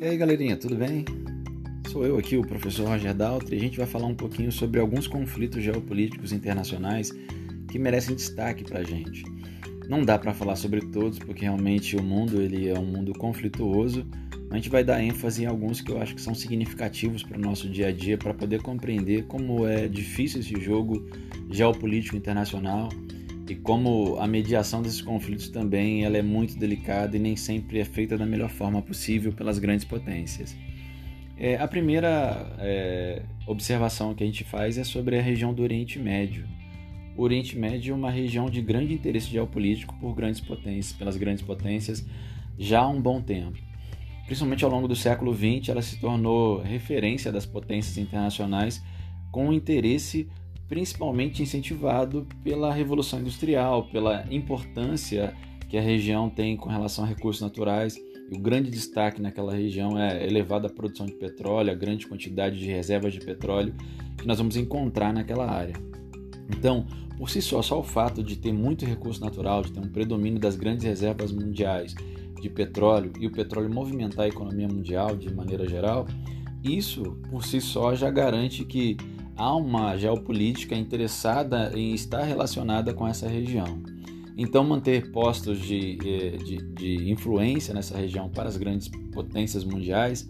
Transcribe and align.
E 0.00 0.06
aí 0.06 0.16
galerinha, 0.16 0.56
tudo 0.56 0.76
bem? 0.76 1.04
Sou 1.90 2.06
eu 2.06 2.16
aqui, 2.16 2.34
o 2.34 2.40
professor 2.40 2.88
Roger 2.88 3.12
Daltri, 3.12 3.56
e 3.56 3.58
a 3.58 3.62
gente 3.62 3.76
vai 3.76 3.86
falar 3.86 4.06
um 4.06 4.14
pouquinho 4.14 4.50
sobre 4.50 4.80
alguns 4.80 5.06
conflitos 5.06 5.62
geopolíticos 5.62 6.32
internacionais 6.32 7.12
que 7.68 7.78
merecem 7.78 8.16
destaque 8.16 8.64
para 8.64 8.78
a 8.78 8.82
gente. 8.82 9.22
Não 9.90 10.02
dá 10.02 10.18
para 10.18 10.32
falar 10.32 10.56
sobre 10.56 10.80
todos, 10.80 11.18
porque 11.18 11.42
realmente 11.42 11.96
o 11.96 12.02
mundo 12.02 12.40
ele 12.40 12.66
é 12.66 12.78
um 12.78 12.86
mundo 12.86 13.12
conflituoso, 13.12 14.06
mas 14.44 14.52
a 14.52 14.56
gente 14.56 14.70
vai 14.70 14.82
dar 14.82 15.02
ênfase 15.02 15.42
em 15.42 15.46
alguns 15.46 15.82
que 15.82 15.92
eu 15.92 16.00
acho 16.00 16.14
que 16.14 16.22
são 16.22 16.34
significativos 16.34 17.22
para 17.22 17.36
o 17.36 17.40
nosso 17.40 17.68
dia 17.68 17.88
a 17.88 17.92
dia, 17.92 18.16
para 18.16 18.32
poder 18.32 18.62
compreender 18.62 19.26
como 19.26 19.66
é 19.66 19.86
difícil 19.86 20.40
esse 20.40 20.58
jogo 20.58 21.06
geopolítico 21.50 22.16
internacional 22.16 22.88
e 23.50 23.56
como 23.56 24.16
a 24.18 24.26
mediação 24.26 24.80
desses 24.80 25.02
conflitos 25.02 25.48
também 25.48 26.04
ela 26.04 26.16
é 26.16 26.22
muito 26.22 26.58
delicada 26.58 27.16
e 27.16 27.20
nem 27.20 27.36
sempre 27.36 27.80
é 27.80 27.84
feita 27.84 28.16
da 28.16 28.24
melhor 28.24 28.48
forma 28.48 28.80
possível 28.80 29.32
pelas 29.32 29.58
grandes 29.58 29.84
potências. 29.84 30.56
É, 31.36 31.56
a 31.56 31.66
primeira 31.66 32.54
é, 32.58 33.22
observação 33.46 34.14
que 34.14 34.22
a 34.22 34.26
gente 34.26 34.44
faz 34.44 34.78
é 34.78 34.84
sobre 34.84 35.18
a 35.18 35.22
região 35.22 35.54
do 35.54 35.62
Oriente 35.62 35.98
Médio. 35.98 36.46
O 37.16 37.22
Oriente 37.22 37.58
Médio 37.58 37.92
é 37.92 37.96
uma 37.96 38.10
região 38.10 38.48
de 38.48 38.60
grande 38.62 38.94
interesse 38.94 39.28
geopolítico 39.30 39.94
por 39.98 40.14
grandes 40.14 40.40
potências, 40.40 40.92
pelas 40.92 41.16
grandes 41.16 41.42
potências 41.42 42.06
já 42.58 42.80
há 42.80 42.88
um 42.88 43.00
bom 43.00 43.20
tempo. 43.22 43.58
Principalmente 44.26 44.64
ao 44.64 44.70
longo 44.70 44.86
do 44.86 44.94
século 44.94 45.34
XX, 45.34 45.70
ela 45.70 45.82
se 45.82 45.98
tornou 45.98 46.60
referência 46.60 47.32
das 47.32 47.46
potências 47.46 47.98
internacionais 47.98 48.82
com 49.32 49.52
interesse 49.52 50.28
principalmente 50.70 51.42
incentivado 51.42 52.24
pela 52.44 52.72
Revolução 52.72 53.18
Industrial, 53.18 53.88
pela 53.88 54.24
importância 54.30 55.34
que 55.68 55.76
a 55.76 55.80
região 55.82 56.30
tem 56.30 56.56
com 56.56 56.68
relação 56.68 57.04
a 57.04 57.08
recursos 57.08 57.42
naturais. 57.42 57.96
E 58.30 58.36
o 58.36 58.38
grande 58.38 58.70
destaque 58.70 59.20
naquela 59.20 59.52
região 59.52 59.98
é 59.98 60.12
a 60.12 60.24
elevada 60.24 60.68
produção 60.68 61.06
de 61.06 61.14
petróleo, 61.14 61.72
a 61.72 61.74
grande 61.74 62.06
quantidade 62.06 62.56
de 62.56 62.66
reservas 62.66 63.12
de 63.12 63.18
petróleo 63.18 63.74
que 64.16 64.28
nós 64.28 64.38
vamos 64.38 64.56
encontrar 64.56 65.12
naquela 65.12 65.50
área. 65.50 65.74
Então, 66.48 66.86
por 67.18 67.28
si 67.28 67.42
só, 67.42 67.60
só 67.62 67.80
o 67.80 67.82
fato 67.82 68.22
de 68.22 68.36
ter 68.36 68.52
muito 68.52 68.84
recurso 68.84 69.20
natural, 69.20 69.62
de 69.62 69.72
ter 69.72 69.80
um 69.80 69.88
predomínio 69.88 70.38
das 70.38 70.54
grandes 70.54 70.84
reservas 70.84 71.32
mundiais 71.32 71.96
de 72.40 72.48
petróleo 72.48 73.12
e 73.18 73.26
o 73.26 73.32
petróleo 73.32 73.68
movimentar 73.68 74.26
a 74.26 74.28
economia 74.28 74.68
mundial 74.68 75.16
de 75.16 75.34
maneira 75.34 75.68
geral, 75.68 76.06
isso 76.62 77.18
por 77.28 77.44
si 77.44 77.60
só 77.60 77.94
já 77.94 78.08
garante 78.08 78.64
que 78.64 78.96
há 79.40 79.56
uma 79.56 79.96
geopolítica 79.96 80.74
interessada 80.74 81.72
em 81.74 81.94
estar 81.94 82.22
relacionada 82.24 82.92
com 82.92 83.08
essa 83.08 83.26
região. 83.26 83.82
Então, 84.36 84.62
manter 84.62 85.10
postos 85.12 85.58
de, 85.58 85.98
eh, 86.04 86.36
de, 86.36 86.56
de, 86.74 87.10
influência 87.10 87.72
nessa 87.72 87.96
região 87.96 88.28
para 88.28 88.50
as 88.50 88.58
grandes 88.58 88.88
potências 89.12 89.64
mundiais 89.64 90.28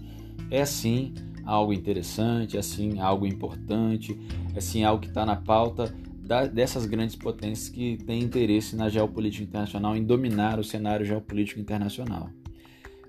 é 0.48 0.64
sim 0.64 1.12
algo 1.44 1.72
interessante, 1.72 2.56
é 2.56 2.62
sim 2.62 3.00
algo 3.00 3.26
importante, 3.26 4.16
é 4.54 4.60
sim 4.60 4.84
algo 4.84 5.02
que 5.02 5.08
está 5.08 5.26
na 5.26 5.34
pauta 5.34 5.92
da, 6.22 6.46
dessas 6.46 6.86
grandes 6.86 7.16
potências 7.16 7.68
que 7.68 7.96
têm 7.96 8.22
interesse 8.22 8.76
na 8.76 8.88
geopolítica 8.88 9.42
internacional, 9.42 9.96
em 9.96 10.04
dominar 10.04 10.60
o 10.60 10.62
cenário 10.64 11.04
geopolítico 11.04 11.58
internacional. 11.58 12.30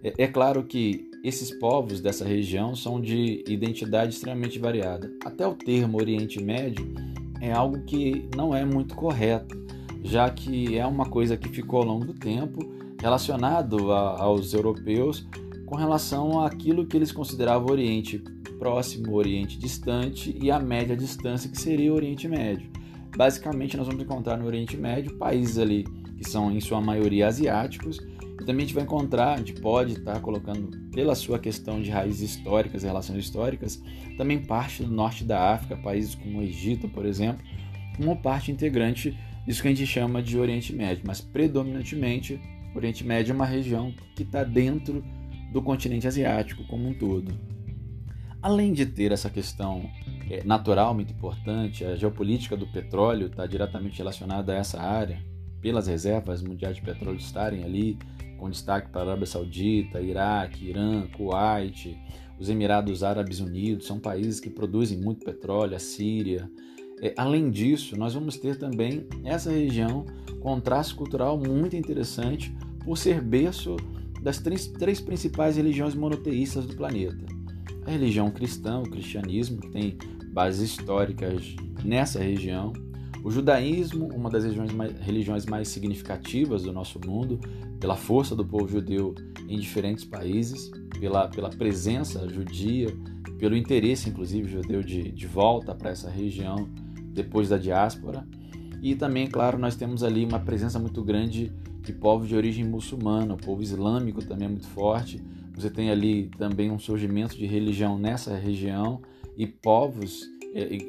É, 0.03 0.23
é 0.23 0.27
claro 0.27 0.63
que 0.63 1.10
esses 1.23 1.51
povos 1.51 2.01
dessa 2.01 2.25
região 2.25 2.75
são 2.75 2.99
de 2.99 3.43
identidade 3.47 4.13
extremamente 4.13 4.57
variada. 4.57 5.11
Até 5.23 5.45
o 5.45 5.53
termo 5.53 5.97
Oriente 5.97 6.41
Médio 6.43 6.93
é 7.39 7.51
algo 7.51 7.83
que 7.83 8.27
não 8.35 8.55
é 8.55 8.65
muito 8.65 8.95
correto, 8.95 9.55
já 10.03 10.29
que 10.29 10.77
é 10.77 10.85
uma 10.85 11.05
coisa 11.05 11.37
que 11.37 11.49
ficou 11.49 11.81
ao 11.81 11.85
longo 11.85 12.05
do 12.05 12.13
tempo 12.13 12.59
relacionado 12.99 13.91
a, 13.91 14.21
aos 14.21 14.53
europeus 14.53 15.27
com 15.65 15.75
relação 15.75 16.43
àquilo 16.43 16.85
que 16.85 16.97
eles 16.97 17.11
consideravam 17.11 17.69
Oriente 17.69 18.23
Próximo, 18.57 19.15
Oriente 19.15 19.57
Distante 19.57 20.37
e 20.39 20.51
a 20.51 20.59
média 20.59 20.95
distância 20.95 21.49
que 21.49 21.59
seria 21.59 21.91
o 21.91 21.95
Oriente 21.95 22.27
Médio. 22.27 22.69
Basicamente, 23.15 23.77
nós 23.77 23.87
vamos 23.87 24.03
encontrar 24.03 24.37
no 24.37 24.45
Oriente 24.45 24.77
Médio 24.77 25.17
países 25.17 25.57
ali 25.57 25.83
que 26.17 26.29
são 26.29 26.51
em 26.51 26.59
sua 26.59 26.79
maioria 26.79 27.27
asiáticos 27.27 27.99
e 28.41 28.45
também 28.45 28.63
a 28.63 28.67
gente 28.67 28.75
vai 28.75 28.83
encontrar, 28.83 29.35
a 29.35 29.37
gente 29.37 29.53
pode 29.53 29.93
estar 29.93 30.19
colocando, 30.19 30.75
pela 30.91 31.13
sua 31.13 31.37
questão 31.37 31.81
de 31.81 31.91
raízes 31.91 32.31
históricas, 32.31 32.83
relações 32.83 33.19
históricas, 33.19 33.81
também 34.17 34.39
parte 34.39 34.83
do 34.83 34.91
norte 34.91 35.23
da 35.23 35.53
África, 35.53 35.77
países 35.77 36.15
como 36.15 36.39
o 36.39 36.41
Egito, 36.41 36.89
por 36.89 37.05
exemplo, 37.05 37.45
como 37.95 38.17
parte 38.17 38.51
integrante 38.51 39.17
disso 39.45 39.61
que 39.61 39.67
a 39.67 39.71
gente 39.71 39.85
chama 39.85 40.21
de 40.21 40.37
Oriente 40.37 40.73
Médio, 40.73 41.03
mas 41.05 41.21
predominantemente 41.21 42.41
Oriente 42.75 43.05
Médio 43.05 43.31
é 43.31 43.35
uma 43.35 43.45
região 43.45 43.93
que 44.15 44.23
está 44.23 44.43
dentro 44.43 45.03
do 45.51 45.61
continente 45.61 46.07
asiático 46.07 46.63
como 46.67 46.87
um 46.87 46.93
todo. 46.93 47.33
Além 48.41 48.73
de 48.73 48.87
ter 48.87 49.11
essa 49.11 49.29
questão 49.29 49.87
é, 50.29 50.43
natural 50.43 50.95
muito 50.95 51.13
importante, 51.13 51.85
a 51.85 51.95
geopolítica 51.95 52.57
do 52.57 52.65
petróleo 52.65 53.27
está 53.27 53.45
diretamente 53.45 53.99
relacionada 53.99 54.53
a 54.53 54.55
essa 54.55 54.81
área, 54.81 55.21
pelas 55.61 55.87
reservas 55.87 56.41
mundiais 56.41 56.75
de 56.75 56.81
petróleo 56.81 57.17
estarem 57.17 57.63
ali, 57.63 57.97
com 58.41 58.49
destaque 58.49 58.89
para 58.89 59.01
a 59.01 59.03
Arábia 59.03 59.27
Saudita, 59.27 60.01
Iraque, 60.01 60.69
Irã, 60.69 61.05
Kuwait, 61.15 61.95
os 62.39 62.49
Emirados 62.49 63.03
Árabes 63.03 63.39
Unidos, 63.39 63.85
são 63.85 63.99
países 63.99 64.39
que 64.39 64.49
produzem 64.49 64.97
muito 64.97 65.23
petróleo, 65.23 65.75
a 65.75 65.79
Síria. 65.79 66.49
É, 66.99 67.13
além 67.15 67.51
disso, 67.51 67.95
nós 67.95 68.15
vamos 68.15 68.37
ter 68.37 68.57
também 68.57 69.05
essa 69.23 69.51
região 69.51 70.07
com 70.39 70.55
um 70.55 70.59
traço 70.59 70.95
cultural 70.95 71.37
muito 71.37 71.75
interessante 71.75 72.51
por 72.83 72.97
ser 72.97 73.21
berço 73.21 73.75
das 74.23 74.39
três, 74.39 74.65
três 74.65 74.99
principais 74.99 75.55
religiões 75.55 75.93
monoteístas 75.93 76.65
do 76.65 76.75
planeta. 76.75 77.23
A 77.85 77.91
religião 77.91 78.31
cristã, 78.31 78.79
o 78.79 78.89
cristianismo, 78.89 79.61
que 79.61 79.69
tem 79.69 79.99
bases 80.33 80.71
históricas 80.71 81.55
nessa 81.83 82.17
região, 82.17 82.73
o 83.23 83.29
judaísmo, 83.29 84.07
uma 84.07 84.29
das 84.29 84.43
mais, 84.73 84.99
religiões 84.99 85.45
mais 85.45 85.67
significativas 85.67 86.63
do 86.63 86.73
nosso 86.73 86.99
mundo, 87.05 87.39
pela 87.79 87.95
força 87.95 88.35
do 88.35 88.45
povo 88.45 88.67
judeu 88.67 89.13
em 89.47 89.59
diferentes 89.59 90.03
países, 90.03 90.71
pela, 90.99 91.27
pela 91.27 91.49
presença 91.49 92.27
judia, 92.27 92.87
pelo 93.37 93.55
interesse, 93.55 94.09
inclusive, 94.09 94.47
judeu 94.47 94.81
de, 94.81 95.11
de 95.11 95.27
volta 95.27 95.73
para 95.75 95.91
essa 95.91 96.09
região 96.09 96.69
depois 97.13 97.49
da 97.49 97.57
diáspora. 97.57 98.27
E 98.81 98.95
também, 98.95 99.27
claro, 99.27 99.57
nós 99.57 99.75
temos 99.75 100.03
ali 100.03 100.25
uma 100.25 100.39
presença 100.39 100.79
muito 100.79 101.03
grande 101.03 101.51
de 101.81 101.93
povos 101.93 102.27
de 102.27 102.35
origem 102.35 102.65
muçulmana, 102.65 103.33
o 103.33 103.37
povo 103.37 103.61
islâmico 103.61 104.23
também 104.23 104.47
é 104.47 104.49
muito 104.49 104.67
forte. 104.67 105.21
Você 105.55 105.69
tem 105.69 105.91
ali 105.91 106.29
também 106.37 106.71
um 106.71 106.79
surgimento 106.79 107.35
de 107.35 107.45
religião 107.45 107.97
nessa 107.97 108.35
região 108.35 109.01
e 109.37 109.45
povos 109.45 110.23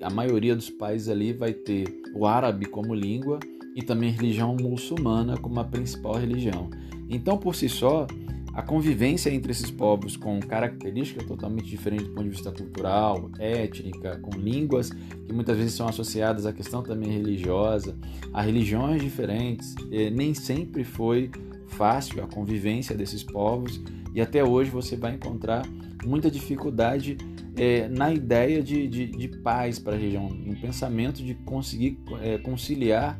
a 0.02 0.10
maioria 0.10 0.56
dos 0.56 0.70
países 0.70 1.08
ali 1.08 1.32
vai 1.32 1.52
ter 1.52 2.02
o 2.14 2.26
árabe 2.26 2.66
como 2.66 2.94
língua 2.94 3.38
e 3.74 3.82
também 3.82 4.10
religião 4.10 4.56
muçulmana 4.56 5.36
como 5.36 5.58
a 5.60 5.64
principal 5.64 6.14
religião. 6.14 6.68
Então, 7.08 7.38
por 7.38 7.54
si 7.54 7.68
só, 7.68 8.06
a 8.54 8.60
convivência 8.60 9.30
entre 9.30 9.52
esses 9.52 9.70
povos 9.70 10.16
com 10.16 10.38
características 10.40 11.24
totalmente 11.24 11.66
diferentes 11.66 12.06
do 12.06 12.12
ponto 12.12 12.24
de 12.24 12.30
vista 12.30 12.52
cultural, 12.52 13.30
étnica, 13.38 14.18
com 14.18 14.36
línguas 14.38 14.90
que 14.90 15.32
muitas 15.32 15.56
vezes 15.56 15.72
são 15.72 15.88
associadas 15.88 16.44
à 16.44 16.52
questão 16.52 16.82
também 16.82 17.10
religiosa, 17.10 17.96
a 18.32 18.42
religiões 18.42 19.00
diferentes, 19.00 19.74
é, 19.90 20.10
nem 20.10 20.34
sempre 20.34 20.84
foi 20.84 21.30
fácil 21.72 22.22
a 22.22 22.26
convivência 22.26 22.96
desses 22.96 23.22
povos 23.22 23.80
e 24.14 24.20
até 24.20 24.44
hoje 24.44 24.70
você 24.70 24.96
vai 24.96 25.14
encontrar 25.14 25.66
muita 26.04 26.30
dificuldade 26.30 27.16
é, 27.56 27.88
na 27.88 28.12
ideia 28.12 28.62
de, 28.62 28.86
de, 28.88 29.06
de 29.06 29.28
paz 29.28 29.78
para 29.78 29.94
a 29.94 29.98
região, 29.98 30.28
no 30.28 30.56
pensamento 30.56 31.22
de 31.22 31.34
conseguir 31.34 31.98
é, 32.20 32.38
conciliar 32.38 33.18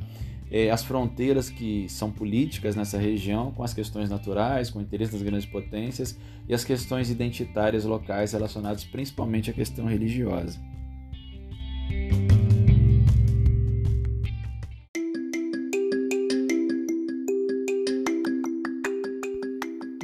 é, 0.51 0.71
as 0.71 0.85
fronteiras 0.85 1.49
que 1.49 1.87
são 1.89 2.11
políticas 2.11 2.77
nessa 2.77 2.99
região 2.99 3.53
com 3.53 3.63
as 3.63 3.73
questões 3.73 4.11
naturais, 4.11 4.71
com 4.71 4.79
o 4.79 4.83
interesse 4.83 5.13
das 5.13 5.23
grandes 5.23 5.47
potências 5.47 6.19
e 6.49 6.55
as 6.55 6.65
questões 6.65 7.11
identitárias 7.11 7.85
locais 7.85 8.33
relacionadas 8.33 8.85
principalmente 8.85 9.51
à 9.51 9.53
questão 9.53 9.87
religiosa. 9.87 10.61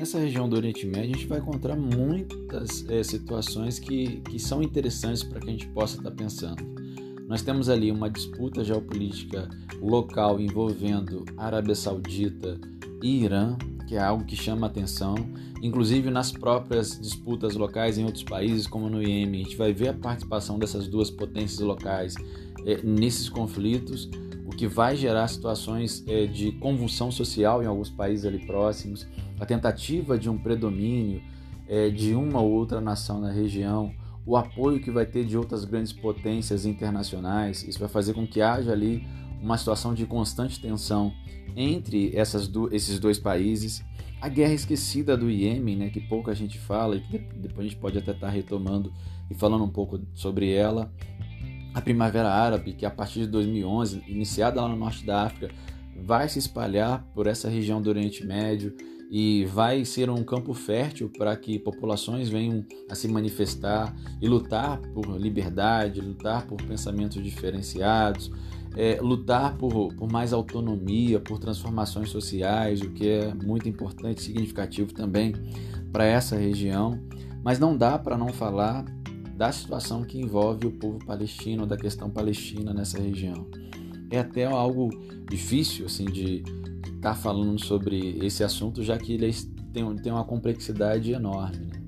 Nessa 0.09 0.21
região 0.21 0.49
do 0.49 0.57
Oriente 0.57 0.87
Médio, 0.87 1.11
a 1.11 1.19
gente 1.19 1.27
vai 1.27 1.39
encontrar 1.39 1.77
muitas 1.77 2.89
é, 2.89 3.03
situações 3.03 3.79
que, 3.79 4.23
que 4.23 4.39
são 4.39 4.63
interessantes 4.63 5.23
para 5.23 5.39
que 5.39 5.49
a 5.49 5.53
gente 5.53 5.69
possa 5.69 5.99
estar 5.99 6.11
tá 6.11 6.17
pensando. 6.17 6.65
Nós 7.27 7.43
temos 7.43 7.69
ali 7.69 7.93
uma 7.93 8.09
disputa 8.09 8.65
geopolítica 8.65 9.51
local 9.83 10.41
envolvendo 10.41 11.27
Arábia 11.37 11.75
Saudita 11.75 12.59
e 13.03 13.23
Irã, 13.23 13.59
que 13.87 13.97
é 13.97 13.99
algo 13.99 14.25
que 14.25 14.35
chama 14.35 14.67
atenção, 14.67 15.15
inclusive 15.61 16.09
nas 16.09 16.33
próprias 16.33 16.99
disputas 16.99 17.55
locais 17.55 17.99
em 17.99 18.07
outros 18.07 18.25
países, 18.25 18.67
como 18.67 18.89
no 18.89 19.03
Iêmen. 19.03 19.43
A 19.43 19.45
gente 19.45 19.57
vai 19.57 19.75
ver 19.75 19.89
a 19.89 19.95
participação 19.95 20.59
dessas 20.59 20.89
duas 20.89 21.11
potências 21.11 21.61
locais 21.61 22.15
é, 22.65 22.81
nesses 22.83 23.29
conflitos, 23.29 24.09
o 24.47 24.57
que 24.57 24.67
vai 24.67 24.97
gerar 24.97 25.29
situações 25.29 26.03
é, 26.07 26.25
de 26.25 26.53
convulsão 26.53 27.11
social 27.11 27.63
em 27.63 27.67
alguns 27.67 27.91
países 27.91 28.25
ali 28.25 28.39
próximos 28.47 29.07
a 29.41 29.47
tentativa 29.47 30.19
de 30.19 30.29
um 30.29 30.37
predomínio 30.37 31.23
é, 31.69 31.91
de 31.91 32.15
uma 32.15 32.41
ou 32.41 32.51
outra 32.51 32.81
nação 32.81 33.21
na 33.21 33.31
região, 33.31 33.93
o 34.25 34.37
apoio 34.37 34.81
que 34.81 34.91
vai 34.91 35.07
ter 35.07 35.25
de 35.25 35.37
outras 35.37 35.65
grandes 35.65 35.93
potências 35.93 36.67
internacionais. 36.67 37.63
Isso 37.63 37.79
vai 37.79 37.89
fazer 37.89 38.15
com 38.15 38.27
que 38.27 38.41
haja 38.41 38.73
ali 38.73 39.07
uma 39.41 39.57
situação 39.57 39.95
de 39.95 40.05
constante 40.07 40.61
tensão 40.61 41.13
entre 41.57 42.13
do, 42.51 42.75
esses 42.75 42.99
dois 42.99 43.19
países. 43.19 43.85
A 44.21 44.29
guerra 44.29 44.53
esquecida 44.53 45.17
do 45.17 45.31
Iêmen, 45.31 45.77
né, 45.77 45.91
que 45.91 46.01
pouca 46.01 46.35
gente 46.35 46.59
fala 46.59 46.97
e 46.97 47.01
que 47.01 47.19
depois 47.19 47.67
a 47.67 47.71
gente 47.71 47.77
pode 47.77 47.99
até 47.99 48.11
estar 48.11 48.27
tá 48.27 48.33
retomando 48.33 48.93
e 49.31 49.35
falando 49.35 49.65
um 49.65 49.71
pouco 49.71 50.01
sobre 50.15 50.53
ela. 50.53 50.93
A 51.73 51.81
Primavera 51.81 52.31
Árabe, 52.31 52.73
que 52.73 52.85
a 52.85 52.91
partir 52.91 53.21
de 53.21 53.29
2011, 53.29 54.03
iniciada 54.09 54.61
lá 54.61 54.69
no 54.69 54.77
norte 54.77 55.07
da 55.07 55.23
África, 55.23 55.55
vai 55.97 56.29
se 56.29 56.39
espalhar 56.39 57.05
por 57.15 57.27
essa 57.27 57.49
região 57.49 57.81
do 57.81 57.89
Oriente 57.89 58.27
Médio 58.27 58.75
e 59.11 59.47
vai 59.47 59.85
ser 59.85 60.11
um 60.11 60.23
campo 60.23 60.53
fértil 60.53 61.11
para 61.17 61.35
que 61.35 61.59
populações 61.59 62.29
venham 62.29 62.65
a 62.91 62.95
se 62.95 63.09
manifestar 63.09 63.95
e 64.21 64.29
lutar 64.29 64.79
por 64.93 65.07
liberdade, 65.19 66.01
lutar 66.01 66.47
por 66.47 66.63
pensamentos 66.63 67.23
diferenciados, 67.23 68.31
é, 68.77 69.01
lutar 69.01 69.57
por, 69.57 69.95
por 69.95 70.13
mais 70.13 70.33
autonomia, 70.33 71.19
por 71.19 71.39
transformações 71.39 72.11
sociais, 72.11 72.83
o 72.83 72.91
que 72.91 73.09
é 73.09 73.33
muito 73.35 73.69
importante 73.69 74.19
e 74.19 74.25
significativo 74.25 74.93
também 74.93 75.35
para 75.91 76.05
essa 76.05 76.37
região. 76.37 77.01
Mas 77.43 77.59
não 77.59 77.77
dá 77.77 77.99
para 77.99 78.19
não 78.19 78.29
falar 78.29 78.85
da 79.35 79.51
situação 79.53 80.03
que 80.03 80.21
envolve 80.21 80.67
o 80.67 80.73
povo 80.73 80.99
palestino, 80.99 81.65
da 81.65 81.77
questão 81.77 82.11
palestina 82.11 82.75
nessa 82.75 83.01
região. 83.01 83.47
É 84.11 84.19
até 84.19 84.45
algo 84.45 84.91
difícil 85.31 85.87
assim 85.87 86.05
de 86.05 86.43
estar 86.99 87.11
tá 87.11 87.15
falando 87.15 87.59
sobre 87.59 88.19
esse 88.25 88.45
assunto, 88.45 88.83
já 88.83 88.99
que 88.99 89.15
ele 89.15 89.33
tem, 89.73 89.97
tem 89.97 90.13
uma 90.13 90.25
complexidade 90.25 91.13
enorme. 91.13 91.67
Né? 91.67 91.83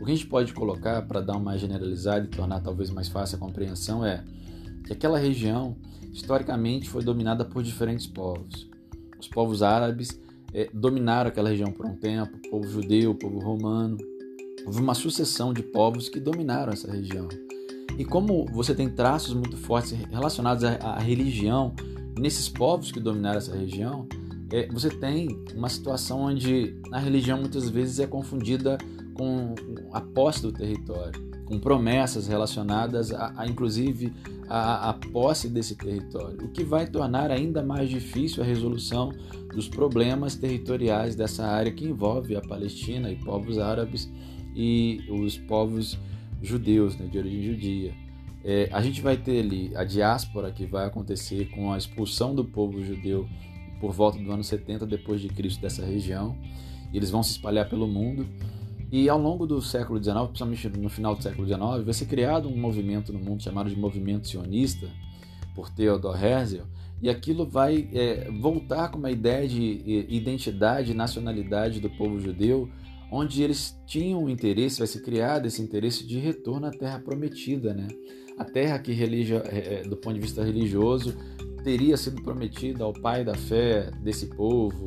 O 0.00 0.04
que 0.04 0.10
a 0.10 0.14
gente 0.14 0.26
pode 0.26 0.52
colocar 0.52 1.02
para 1.02 1.20
dar 1.20 1.36
uma 1.36 1.56
generalizada 1.56 2.24
e 2.24 2.28
tornar 2.28 2.60
talvez 2.60 2.90
mais 2.90 3.08
fácil 3.08 3.36
a 3.36 3.40
compreensão 3.40 4.04
é 4.04 4.24
que 4.84 4.92
aquela 4.92 5.18
região 5.18 5.76
historicamente 6.12 6.88
foi 6.88 7.02
dominada 7.02 7.44
por 7.44 7.62
diferentes 7.62 8.06
povos. 8.06 8.68
Os 9.18 9.28
povos 9.28 9.62
árabes 9.62 10.20
é, 10.52 10.68
dominaram 10.72 11.28
aquela 11.28 11.48
região 11.48 11.72
por 11.72 11.86
um 11.86 11.96
tempo, 11.96 12.36
o 12.36 12.50
povo 12.50 12.68
judeu, 12.68 13.12
o 13.12 13.14
povo 13.14 13.38
romano. 13.38 13.98
Houve 14.66 14.80
uma 14.80 14.94
sucessão 14.94 15.52
de 15.52 15.62
povos 15.62 16.08
que 16.08 16.20
dominaram 16.20 16.72
essa 16.72 16.90
região. 16.90 17.28
E 17.98 18.04
como 18.04 18.46
você 18.46 18.74
tem 18.74 18.88
traços 18.88 19.34
muito 19.34 19.56
fortes 19.56 19.92
relacionados 20.10 20.64
à, 20.64 20.74
à 20.76 20.98
religião 20.98 21.74
nesses 22.18 22.48
povos 22.48 22.90
que 22.90 23.00
dominaram 23.00 23.38
essa 23.38 23.56
região, 23.56 24.06
é, 24.52 24.66
você 24.68 24.90
tem 24.90 25.44
uma 25.54 25.68
situação 25.68 26.22
onde 26.22 26.76
a 26.92 26.98
religião 26.98 27.38
muitas 27.38 27.68
vezes 27.68 27.98
é 27.98 28.06
confundida 28.06 28.78
com 29.14 29.54
a 29.92 30.00
posse 30.00 30.42
do 30.42 30.52
território, 30.52 31.22
com 31.44 31.58
promessas 31.58 32.26
relacionadas 32.26 33.12
a, 33.12 33.32
a 33.36 33.46
inclusive 33.46 34.12
a, 34.48 34.90
a, 34.90 34.92
posse 34.92 35.48
desse 35.48 35.76
território, 35.76 36.44
o 36.44 36.48
que 36.48 36.64
vai 36.64 36.86
tornar 36.86 37.30
ainda 37.30 37.62
mais 37.62 37.88
difícil 37.88 38.42
a 38.42 38.46
resolução 38.46 39.12
dos 39.54 39.68
problemas 39.68 40.34
territoriais 40.34 41.14
dessa 41.14 41.44
área 41.44 41.72
que 41.72 41.84
envolve 41.84 42.36
a 42.36 42.40
Palestina 42.40 43.10
e 43.10 43.16
povos 43.16 43.58
árabes 43.58 44.10
e 44.54 45.00
os 45.08 45.38
povos 45.38 45.98
judeus, 46.42 46.96
né, 46.96 47.06
de 47.06 47.18
origem 47.18 47.42
judia. 47.42 47.94
É, 48.44 48.68
a 48.72 48.82
gente 48.82 49.00
vai 49.00 49.16
ter 49.16 49.40
ali 49.40 49.74
a 49.74 49.84
diáspora 49.84 50.52
que 50.52 50.66
vai 50.66 50.86
acontecer 50.86 51.48
com 51.50 51.72
a 51.72 51.78
expulsão 51.78 52.34
do 52.34 52.44
povo 52.44 52.84
judeu 52.84 53.26
por 53.84 53.92
volta 53.92 54.18
do 54.18 54.32
ano 54.32 54.42
70 54.42 54.86
depois 54.86 55.20
de 55.20 55.28
Cristo 55.28 55.60
dessa 55.60 55.84
região. 55.84 56.34
Eles 56.90 57.10
vão 57.10 57.22
se 57.22 57.32
espalhar 57.32 57.68
pelo 57.68 57.86
mundo 57.86 58.26
e 58.90 59.10
ao 59.10 59.20
longo 59.20 59.46
do 59.46 59.60
século 59.60 60.02
XIX, 60.02 60.26
principalmente 60.28 60.68
no 60.68 60.88
final 60.88 61.14
do 61.14 61.22
século 61.22 61.46
XIX, 61.46 61.84
vai 61.84 61.92
ser 61.92 62.06
criado 62.06 62.48
um 62.48 62.56
movimento 62.56 63.12
no 63.12 63.18
mundo 63.18 63.42
chamado 63.42 63.68
de 63.68 63.76
movimento 63.76 64.26
sionista 64.26 64.88
por 65.54 65.68
Theodor 65.68 66.16
Herzl 66.16 66.62
e 67.02 67.10
aquilo 67.10 67.46
vai 67.46 67.86
é, 67.92 68.30
voltar 68.40 68.88
com 68.90 68.96
uma 68.96 69.10
ideia 69.10 69.46
de 69.46 70.06
identidade 70.08 70.94
nacionalidade 70.94 71.78
do 71.78 71.90
povo 71.90 72.18
judeu 72.18 72.70
onde 73.12 73.42
eles 73.42 73.78
tinham 73.86 74.30
interesse, 74.30 74.78
vai 74.78 74.86
ser 74.86 75.02
criado 75.02 75.44
esse 75.44 75.60
interesse 75.60 76.06
de 76.06 76.18
retorno 76.18 76.68
à 76.68 76.70
terra 76.70 76.98
prometida, 76.98 77.74
né? 77.74 77.88
A 78.38 78.44
terra 78.44 78.78
que, 78.78 78.92
religio, 78.92 79.42
é, 79.44 79.74
é, 79.74 79.82
do 79.82 79.96
ponto 79.96 80.14
de 80.14 80.20
vista 80.20 80.42
religioso, 80.42 81.14
teria 81.64 81.96
sido 81.96 82.22
prometida 82.22 82.84
ao 82.84 82.92
pai 82.92 83.24
da 83.24 83.34
fé 83.34 83.90
desse 84.02 84.26
povo. 84.26 84.86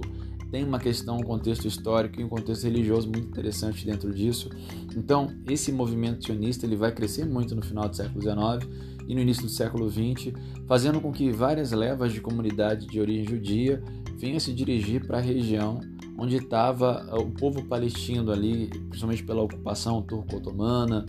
Tem 0.51 0.63
uma 0.63 0.79
questão, 0.79 1.17
um 1.17 1.23
contexto 1.23 1.67
histórico 1.67 2.21
e 2.21 2.23
um 2.23 2.29
contexto 2.29 2.63
religioso 2.63 3.09
muito 3.09 3.27
interessante 3.27 3.85
dentro 3.85 4.13
disso. 4.13 4.49
Então, 4.95 5.35
esse 5.49 5.71
movimento 5.71 6.23
sionista 6.23 6.65
ele 6.65 6.77
vai 6.77 6.93
crescer 6.93 7.25
muito 7.25 7.53
no 7.53 7.61
final 7.61 7.89
do 7.89 7.95
século 7.95 8.21
XIX 8.21 8.71
e 9.07 9.15
no 9.15 9.19
início 9.19 9.43
do 9.43 9.49
século 9.49 9.89
XX, 9.89 10.31
fazendo 10.67 11.01
com 11.01 11.11
que 11.11 11.31
várias 11.31 11.71
levas 11.71 12.13
de 12.13 12.21
comunidade 12.21 12.85
de 12.85 12.99
origem 13.01 13.27
judia 13.27 13.83
venham 14.17 14.39
se 14.39 14.53
dirigir 14.53 15.05
para 15.05 15.17
a 15.17 15.21
região 15.21 15.81
onde 16.17 16.37
estava 16.37 17.07
o 17.15 17.29
povo 17.29 17.63
palestino 17.65 18.31
ali, 18.31 18.67
principalmente 18.67 19.23
pela 19.23 19.43
ocupação 19.43 20.01
turco-otomana, 20.01 21.05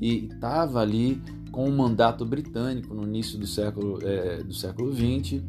e 0.00 0.26
estava 0.26 0.80
ali 0.80 1.20
com 1.52 1.68
o 1.68 1.72
mandato 1.72 2.24
britânico 2.24 2.94
no 2.94 3.04
início 3.04 3.38
do 3.38 3.46
século, 3.46 3.98
é, 4.02 4.42
do 4.42 4.54
século 4.54 4.90
XX, 4.92 5.42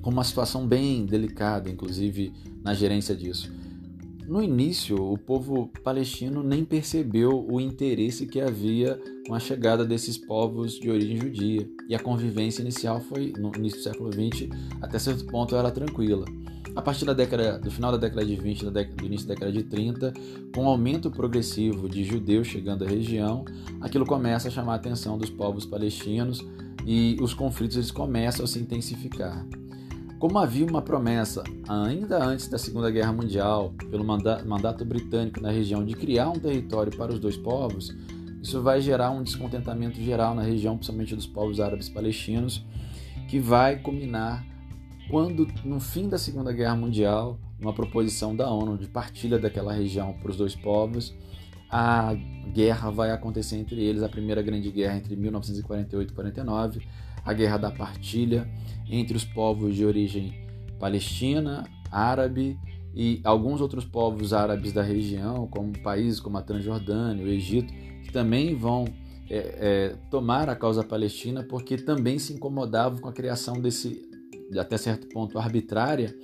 com 0.00 0.10
uma 0.10 0.24
situação 0.24 0.66
bem 0.66 1.04
delicada, 1.04 1.68
inclusive 1.68 2.32
na 2.64 2.72
gerência 2.72 3.14
disso. 3.14 3.52
No 4.28 4.42
início, 4.42 4.94
o 5.10 5.16
povo 5.16 5.70
palestino 5.82 6.42
nem 6.42 6.62
percebeu 6.62 7.46
o 7.50 7.58
interesse 7.58 8.26
que 8.26 8.38
havia 8.38 9.00
com 9.26 9.34
a 9.34 9.40
chegada 9.40 9.86
desses 9.86 10.18
povos 10.18 10.78
de 10.78 10.90
origem 10.90 11.16
judia, 11.16 11.66
e 11.88 11.94
a 11.94 11.98
convivência 11.98 12.60
inicial 12.60 13.00
foi, 13.00 13.32
no 13.38 13.50
início 13.56 13.78
do 13.78 13.84
século 13.84 14.12
XX, 14.12 14.50
até 14.82 14.98
certo 14.98 15.24
ponto 15.24 15.56
era 15.56 15.70
tranquila. 15.70 16.26
A 16.76 16.82
partir 16.82 17.06
da 17.06 17.14
década, 17.14 17.58
do 17.58 17.70
final 17.70 17.90
da 17.90 17.96
década 17.96 18.22
de 18.22 18.36
20 18.36 18.66
do 18.66 19.06
início 19.06 19.26
da 19.26 19.32
década 19.32 19.50
de 19.50 19.62
30, 19.62 20.12
com 20.54 20.66
o 20.66 20.68
aumento 20.68 21.10
progressivo 21.10 21.88
de 21.88 22.04
judeus 22.04 22.48
chegando 22.48 22.84
à 22.84 22.86
região, 22.86 23.46
aquilo 23.80 24.04
começa 24.04 24.48
a 24.48 24.50
chamar 24.50 24.74
a 24.74 24.76
atenção 24.76 25.16
dos 25.16 25.30
povos 25.30 25.64
palestinos 25.64 26.46
e 26.86 27.16
os 27.22 27.32
conflitos 27.32 27.78
eles 27.78 27.90
começam 27.90 28.44
a 28.44 28.48
se 28.48 28.58
intensificar. 28.58 29.46
Como 30.18 30.36
havia 30.36 30.66
uma 30.66 30.82
promessa, 30.82 31.44
ainda 31.68 32.20
antes 32.24 32.48
da 32.48 32.58
Segunda 32.58 32.90
Guerra 32.90 33.12
Mundial, 33.12 33.72
pelo 33.88 34.04
mandato 34.04 34.84
britânico 34.84 35.40
na 35.40 35.48
região 35.48 35.84
de 35.84 35.94
criar 35.94 36.30
um 36.30 36.40
território 36.40 36.96
para 36.96 37.12
os 37.12 37.20
dois 37.20 37.36
povos, 37.36 37.96
isso 38.42 38.60
vai 38.60 38.80
gerar 38.80 39.12
um 39.12 39.22
descontentamento 39.22 40.02
geral 40.02 40.34
na 40.34 40.42
região, 40.42 40.74
principalmente 40.76 41.14
dos 41.14 41.26
povos 41.28 41.60
árabes 41.60 41.88
palestinos, 41.88 42.66
que 43.28 43.38
vai 43.38 43.78
culminar 43.78 44.44
quando, 45.08 45.46
no 45.64 45.78
fim 45.78 46.08
da 46.08 46.18
Segunda 46.18 46.52
Guerra 46.52 46.74
Mundial, 46.74 47.38
uma 47.60 47.72
proposição 47.72 48.34
da 48.34 48.50
ONU 48.50 48.76
de 48.76 48.88
partilha 48.88 49.38
daquela 49.38 49.72
região 49.72 50.14
para 50.14 50.32
os 50.32 50.36
dois 50.36 50.56
povos, 50.56 51.14
a 51.70 52.16
guerra 52.52 52.90
vai 52.90 53.12
acontecer 53.12 53.56
entre 53.56 53.84
eles, 53.84 54.02
a 54.02 54.08
primeira 54.08 54.42
grande 54.42 54.68
guerra 54.72 54.96
entre 54.96 55.14
1948 55.14 56.10
e 56.10 56.14
49, 56.14 56.88
a 57.24 57.32
guerra 57.32 57.56
da 57.56 57.70
partilha 57.70 58.48
entre 58.88 59.16
os 59.16 59.24
povos 59.24 59.74
de 59.74 59.84
origem 59.84 60.34
palestina, 60.78 61.64
árabe 61.90 62.58
e 62.94 63.20
alguns 63.24 63.60
outros 63.60 63.84
povos 63.84 64.32
árabes 64.32 64.72
da 64.72 64.82
região, 64.82 65.46
como 65.46 65.78
países 65.80 66.20
como 66.20 66.38
a 66.38 66.42
Transjordânia, 66.42 67.24
o 67.24 67.28
Egito, 67.28 67.72
que 68.02 68.12
também 68.12 68.54
vão 68.54 68.84
é, 69.30 69.36
é, 69.36 69.96
tomar 70.10 70.48
a 70.48 70.56
causa 70.56 70.82
palestina 70.82 71.42
porque 71.42 71.76
também 71.76 72.18
se 72.18 72.32
incomodavam 72.32 72.98
com 72.98 73.08
a 73.08 73.12
criação 73.12 73.60
desse 73.60 74.08
até 74.58 74.78
certo 74.78 75.06
ponto 75.08 75.38
arbitrária 75.38 76.16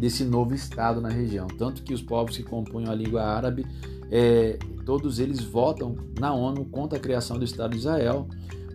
desse 0.00 0.24
novo 0.24 0.54
Estado 0.54 1.00
na 1.00 1.10
região. 1.10 1.46
Tanto 1.46 1.82
que 1.82 1.92
os 1.92 2.00
povos 2.00 2.36
que 2.36 2.42
compunham 2.42 2.90
a 2.90 2.94
língua 2.94 3.22
árabe, 3.22 3.66
é, 4.10 4.58
todos 4.86 5.18
eles 5.18 5.42
votam 5.42 5.94
na 6.18 6.32
ONU 6.32 6.64
contra 6.66 6.98
a 6.98 7.00
criação 7.00 7.38
do 7.38 7.44
Estado 7.44 7.72
de 7.72 7.78
Israel, 7.78 8.26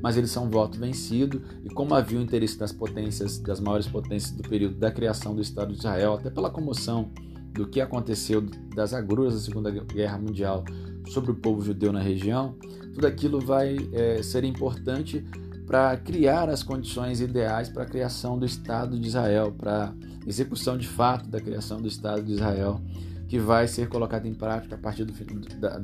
mas 0.01 0.17
eles 0.17 0.31
são 0.31 0.50
voto 0.50 0.79
vencido, 0.79 1.41
e 1.63 1.70
como 1.70 1.93
havia 1.93 2.20
o 2.20 2.22
interesse 2.22 2.58
das 2.58 2.72
potências, 2.72 3.38
das 3.38 3.60
maiores 3.60 3.88
potências 3.88 4.31
do 4.31 4.43
período 4.43 4.75
da 4.75 4.91
criação 4.91 5.36
do 5.36 5.41
Estado 5.41 5.72
de 5.72 5.79
Israel, 5.79 6.13
até 6.13 6.29
pela 6.29 6.50
comoção 6.50 7.12
do 7.53 7.67
que 7.67 7.81
aconteceu 7.81 8.41
das 8.75 8.93
agruras 8.93 9.34
da 9.34 9.39
Segunda 9.39 9.70
Guerra 9.72 10.17
Mundial 10.17 10.63
sobre 11.08 11.31
o 11.31 11.36
povo 11.36 11.62
judeu 11.62 11.91
na 11.91 12.01
região, 12.01 12.55
tudo 12.93 13.05
aquilo 13.08 13.39
vai 13.39 13.77
é, 13.93 14.24
ser 14.24 14.43
importante 14.43 15.25
para 15.65 15.96
criar 15.98 16.50
as 16.50 16.63
condições 16.63 17.22
ideais 17.22 17.70
para 17.70 17.84
a 17.84 17.86
criação 17.86 18.38
do 18.38 18.46
Estado 18.46 19.00
de 19.00 19.08
Israel, 19.08 19.53
para 19.58 19.93
execução 20.25 20.77
de 20.77 20.88
fato 20.88 21.29
da 21.29 21.39
criação 21.39 21.81
do 21.81 21.88
Estado 21.88 22.24
de 22.24 22.34
Israel, 22.34 22.81
que 23.31 23.39
vai 23.39 23.65
ser 23.65 23.88
colocado 23.88 24.25
em 24.25 24.33
prática 24.33 24.75
a 24.75 24.77
partir 24.77 25.05
do, 25.05 25.13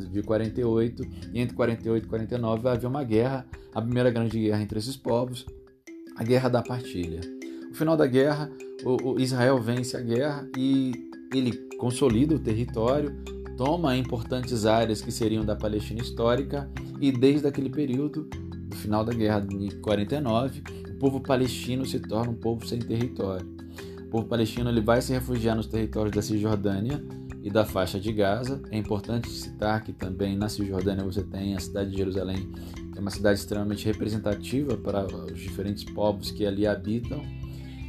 de 0.10 0.22
48 0.22 1.02
e 1.32 1.40
entre 1.40 1.56
48 1.56 2.04
e 2.04 2.10
49 2.10 2.62
vai 2.62 2.76
haver 2.76 2.88
uma 2.88 3.06
guerra, 3.06 3.48
a 3.74 3.82
primeira 3.82 4.12
grande 4.12 4.38
guerra 4.38 4.62
entre 4.62 4.78
esses 4.78 4.98
povos, 4.98 5.46
a 6.18 6.26
Guerra 6.26 6.50
da 6.50 6.62
Partilha. 6.62 7.22
No 7.70 7.74
final 7.74 7.96
da 7.96 8.06
guerra, 8.06 8.52
o, 8.84 9.14
o 9.14 9.20
Israel 9.22 9.62
vence 9.62 9.96
a 9.96 10.02
guerra 10.02 10.46
e 10.58 10.92
ele 11.34 11.54
consolida 11.78 12.36
o 12.36 12.40
território, 12.40 13.16
toma 13.56 13.96
importantes 13.96 14.66
áreas 14.66 15.02
que 15.02 15.10
seriam 15.10 15.46
da 15.46 15.56
Palestina 15.56 16.02
histórica 16.02 16.70
e 17.00 17.14
desde 17.14 17.48
aquele 17.48 17.70
período, 17.70 18.30
no 18.70 18.76
final 18.76 19.06
da 19.06 19.14
guerra 19.14 19.40
de 19.40 19.74
49, 19.76 20.64
o 20.90 21.00
povo 21.00 21.22
palestino 21.22 21.86
se 21.86 21.98
torna 21.98 22.30
um 22.30 22.36
povo 22.36 22.68
sem 22.68 22.80
território. 22.80 23.48
O 24.02 24.10
povo 24.10 24.28
palestino 24.28 24.70
ele 24.70 24.82
vai 24.82 25.02
se 25.02 25.14
refugiar 25.14 25.56
nos 25.56 25.68
territórios 25.68 26.14
da 26.14 26.22
Cisjordânia 26.22 27.02
e 27.48 27.50
da 27.50 27.64
faixa 27.64 27.98
de 27.98 28.12
Gaza. 28.12 28.62
É 28.70 28.78
importante 28.78 29.30
citar 29.30 29.82
que 29.82 29.94
também 29.94 30.36
na 30.36 30.50
Cisjordânia 30.50 31.04
você 31.04 31.24
tem 31.24 31.56
a 31.56 31.60
cidade 31.60 31.92
de 31.92 31.98
Jerusalém, 31.98 32.52
que 32.92 32.98
é 32.98 33.02
uma 33.02 33.10
cidade 33.10 33.40
extremamente 33.40 33.86
representativa 33.86 34.76
para 34.76 35.06
os 35.06 35.40
diferentes 35.40 35.86
povos 35.86 36.30
que 36.30 36.46
ali 36.46 36.68
habitam. 36.68 37.24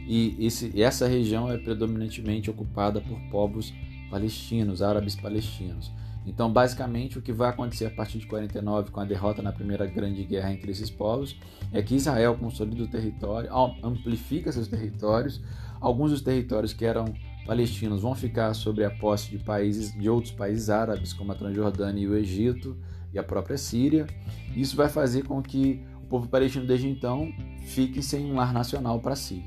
E 0.07 0.37
esse, 0.38 0.81
essa 0.81 1.09
região 1.09 1.50
é 1.50 1.59
predominantemente 1.59 2.49
ocupada 2.49 3.00
por 3.00 3.19
povos 3.33 3.75
palestinos, 4.09 4.81
árabes 4.81 5.17
palestinos. 5.17 5.93
Então, 6.25 6.53
basicamente, 6.53 7.19
o 7.19 7.23
que 7.23 7.33
vai 7.33 7.50
acontecer 7.50 7.87
a 7.87 7.91
partir 7.91 8.19
de 8.19 8.27
49, 8.27 8.91
com 8.93 9.00
a 9.00 9.05
derrota 9.05 9.43
na 9.43 9.50
primeira 9.50 9.87
grande 9.87 10.23
guerra 10.25 10.53
entre 10.53 10.71
esses 10.71 10.88
povos, 10.88 11.37
é 11.73 11.83
que 11.83 11.97
Israel 11.97 12.37
consolida 12.37 12.85
o 12.85 12.88
território, 12.88 13.50
amplifica 13.83 14.53
seus 14.53 14.69
territórios. 14.69 15.43
Alguns 15.81 16.11
dos 16.11 16.21
territórios 16.21 16.73
que 16.73 16.85
eram 16.85 17.07
palestinos 17.49 18.02
vão 18.02 18.14
ficar 18.14 18.52
sob 18.52 18.85
a 18.85 18.90
posse 18.90 19.31
de 19.31 19.38
países 19.38 19.90
de 19.99 20.07
outros 20.11 20.31
países 20.31 20.69
árabes, 20.69 21.14
como 21.14 21.33
a 21.33 21.35
Transjordânia 21.35 22.02
e 22.02 22.07
o 22.07 22.14
Egito 22.14 22.76
e 23.11 23.19
a 23.19 23.23
própria 23.23 23.57
Síria. 23.57 24.07
Isso 24.55 24.76
vai 24.76 24.90
fazer 24.90 25.25
com 25.25 25.43
que 25.43 25.83
o 26.02 26.07
povo 26.07 26.28
palestino 26.28 26.67
desde 26.67 26.87
então 26.87 27.33
fique 27.62 28.02
sem 28.02 28.31
um 28.31 28.35
lar 28.35 28.52
nacional 28.52 29.00
para 29.00 29.17
si, 29.17 29.43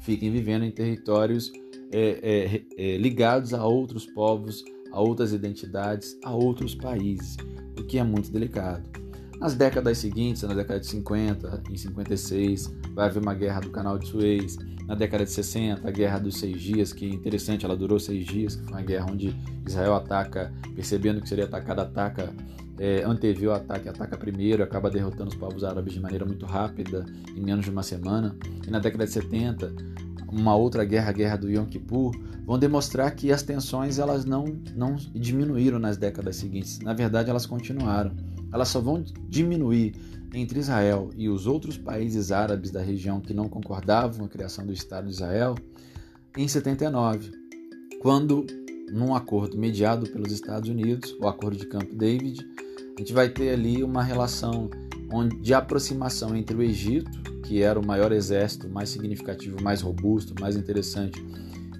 fiquem 0.00 0.32
vivendo 0.32 0.64
em 0.64 0.72
territórios 0.72 1.52
é, 1.92 2.18
é, 2.22 2.64
é, 2.76 2.96
ligados 2.96 3.54
a 3.54 3.64
outros 3.64 4.04
povos, 4.04 4.64
a 4.90 5.00
outras 5.00 5.32
identidades, 5.32 6.18
a 6.24 6.34
outros 6.34 6.74
países, 6.74 7.36
o 7.78 7.84
que 7.84 7.98
é 7.98 8.02
muito 8.02 8.32
delicado. 8.32 9.03
Nas 9.40 9.54
décadas 9.54 9.98
seguintes, 9.98 10.42
na 10.42 10.54
década 10.54 10.80
de 10.80 10.86
50, 10.86 11.62
em 11.70 11.76
56, 11.76 12.72
vai 12.94 13.08
haver 13.08 13.22
uma 13.22 13.34
guerra 13.34 13.60
do 13.60 13.70
Canal 13.70 13.98
de 13.98 14.06
Suez. 14.06 14.56
Na 14.86 14.94
década 14.94 15.24
de 15.24 15.30
60, 15.30 15.86
a 15.86 15.90
Guerra 15.90 16.18
dos 16.18 16.38
Seis 16.38 16.60
Dias, 16.60 16.92
que 16.92 17.06
é 17.06 17.08
interessante, 17.08 17.64
ela 17.64 17.76
durou 17.76 17.98
seis 17.98 18.26
dias, 18.26 18.54
que 18.54 18.64
foi 18.64 18.72
uma 18.72 18.82
guerra 18.82 19.06
onde 19.10 19.34
Israel 19.66 19.94
ataca, 19.94 20.52
percebendo 20.74 21.22
que 21.22 21.28
seria 21.28 21.44
atacado, 21.44 21.80
ataca, 21.80 22.30
é, 22.78 23.02
antevê 23.02 23.46
o 23.46 23.52
ataque, 23.52 23.88
ataca 23.88 24.16
primeiro, 24.16 24.62
acaba 24.62 24.90
derrotando 24.90 25.30
os 25.30 25.34
povos 25.34 25.64
árabes 25.64 25.94
de 25.94 26.00
maneira 26.00 26.26
muito 26.26 26.44
rápida, 26.44 27.06
em 27.34 27.40
menos 27.40 27.64
de 27.64 27.70
uma 27.70 27.82
semana. 27.82 28.36
E 28.66 28.70
na 28.70 28.78
década 28.78 29.06
de 29.06 29.12
70, 29.12 29.74
uma 30.30 30.54
outra 30.54 30.84
guerra, 30.84 31.10
a 31.10 31.12
guerra 31.12 31.36
do 31.36 31.50
Yom 31.50 31.64
Kippur, 31.64 32.12
vão 32.44 32.58
demonstrar 32.58 33.10
que 33.14 33.32
as 33.32 33.42
tensões 33.42 33.98
elas 33.98 34.24
não, 34.24 34.44
não 34.76 34.96
diminuíram 34.96 35.78
nas 35.78 35.96
décadas 35.96 36.36
seguintes. 36.36 36.78
Na 36.80 36.92
verdade, 36.92 37.30
elas 37.30 37.46
continuaram. 37.46 38.12
Elas 38.54 38.68
só 38.68 38.80
vão 38.80 39.04
diminuir 39.28 39.94
entre 40.32 40.60
Israel 40.60 41.10
e 41.16 41.28
os 41.28 41.46
outros 41.46 41.76
países 41.76 42.30
árabes 42.30 42.70
da 42.70 42.80
região 42.80 43.20
que 43.20 43.34
não 43.34 43.48
concordavam 43.48 44.20
com 44.20 44.24
a 44.24 44.28
criação 44.28 44.64
do 44.64 44.72
Estado 44.72 45.06
de 45.06 45.12
Israel 45.12 45.56
em 46.36 46.48
79, 46.48 47.32
quando, 48.00 48.46
num 48.90 49.14
acordo 49.14 49.58
mediado 49.58 50.08
pelos 50.08 50.32
Estados 50.32 50.68
Unidos, 50.70 51.14
o 51.20 51.28
Acordo 51.28 51.58
de 51.58 51.66
Camp 51.66 51.90
David, 51.92 52.40
a 52.96 53.00
gente 53.00 53.12
vai 53.12 53.28
ter 53.28 53.50
ali 53.50 53.82
uma 53.82 54.02
relação 54.02 54.70
de 55.40 55.52
aproximação 55.52 56.34
entre 56.34 56.56
o 56.56 56.62
Egito 56.62 57.24
que 57.44 57.62
era 57.62 57.78
o 57.78 57.86
maior 57.86 58.10
exército, 58.10 58.68
mais 58.68 58.88
significativo, 58.88 59.62
mais 59.62 59.80
robusto, 59.80 60.34
mais 60.40 60.56
interessante 60.56 61.22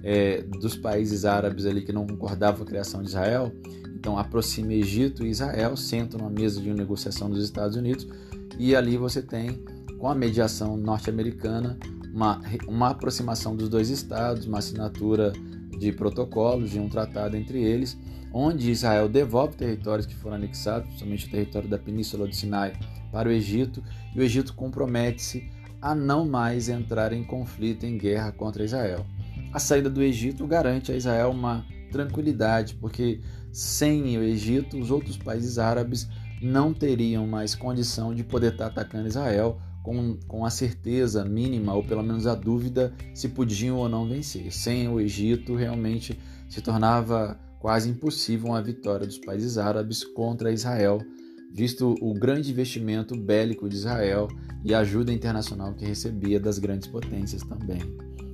é, 0.05 0.43
dos 0.43 0.77
países 0.77 1.25
árabes 1.25 1.65
ali 1.65 1.81
que 1.81 1.91
não 1.91 2.05
concordavam 2.05 2.57
com 2.59 2.63
a 2.63 2.67
criação 2.67 3.01
de 3.01 3.09
Israel. 3.09 3.51
Então 3.95 4.19
aproxima 4.19 4.71
Egito 4.71 5.25
e 5.25 5.29
Israel, 5.29 5.75
sentam 5.75 6.19
numa 6.19 6.29
mesa 6.29 6.61
de 6.61 6.71
negociação 6.71 7.27
dos 7.27 7.43
Estados 7.43 7.75
Unidos 7.75 8.07
e 8.59 8.75
ali 8.75 8.97
você 8.97 9.19
tem, 9.19 9.65
com 9.97 10.07
a 10.07 10.13
mediação 10.13 10.77
norte-americana, 10.77 11.77
uma, 12.13 12.39
uma 12.67 12.89
aproximação 12.89 13.55
dos 13.55 13.67
dois 13.67 13.89
estados, 13.89 14.45
uma 14.45 14.59
assinatura 14.59 15.33
de 15.79 15.91
protocolos, 15.91 16.69
de 16.69 16.79
um 16.79 16.87
tratado 16.87 17.35
entre 17.35 17.61
eles, 17.61 17.97
onde 18.31 18.69
Israel 18.69 19.09
devolve 19.09 19.55
territórios 19.55 20.05
que 20.05 20.15
foram 20.15 20.35
anexados, 20.35 20.87
principalmente 20.87 21.27
o 21.27 21.31
território 21.31 21.67
da 21.67 21.77
Península 21.77 22.27
do 22.27 22.35
Sinai, 22.35 22.73
para 23.11 23.27
o 23.27 23.31
Egito, 23.31 23.83
e 24.13 24.19
o 24.19 24.23
Egito 24.23 24.53
compromete-se 24.53 25.49
a 25.81 25.95
não 25.95 26.27
mais 26.27 26.69
entrar 26.69 27.11
em 27.11 27.23
conflito, 27.23 27.85
em 27.85 27.97
guerra 27.97 28.31
contra 28.31 28.63
Israel. 28.63 29.05
A 29.55 29.59
saída 29.59 29.89
do 29.89 30.03
Egito 30.03 30.45
garante 30.45 30.91
a 30.91 30.97
Israel 30.97 31.31
uma 31.31 31.65
tranquilidade, 31.89 32.75
porque 32.75 33.21
sem 33.53 34.17
o 34.17 34.21
Egito, 34.21 34.77
os 34.77 34.91
outros 34.91 35.15
países 35.15 35.57
árabes 35.57 36.09
não 36.41 36.73
teriam 36.73 37.25
mais 37.25 37.55
condição 37.55 38.13
de 38.13 38.21
poder 38.21 38.51
estar 38.51 38.65
atacando 38.65 39.07
Israel 39.07 39.57
com, 39.81 40.17
com 40.27 40.45
a 40.45 40.49
certeza 40.49 41.23
mínima, 41.23 41.73
ou 41.73 41.85
pelo 41.85 42.03
menos 42.03 42.27
a 42.27 42.35
dúvida, 42.35 42.93
se 43.13 43.29
podiam 43.29 43.77
ou 43.77 43.87
não 43.87 44.05
vencer. 44.05 44.51
Sem 44.51 44.89
o 44.89 44.99
Egito, 44.99 45.55
realmente 45.55 46.19
se 46.49 46.59
tornava 46.59 47.39
quase 47.57 47.89
impossível 47.89 48.49
uma 48.49 48.61
vitória 48.61 49.07
dos 49.07 49.19
países 49.19 49.57
árabes 49.57 50.03
contra 50.03 50.51
Israel 50.51 50.99
visto 51.49 51.95
o 52.01 52.13
grande 52.13 52.51
investimento 52.51 53.15
bélico 53.15 53.69
de 53.69 53.77
Israel 53.77 54.27
e 54.65 54.73
a 54.73 54.79
ajuda 54.79 55.13
internacional 55.13 55.73
que 55.73 55.85
recebia 55.85 56.37
das 56.37 56.59
grandes 56.59 56.89
potências 56.89 57.41
também. 57.43 57.79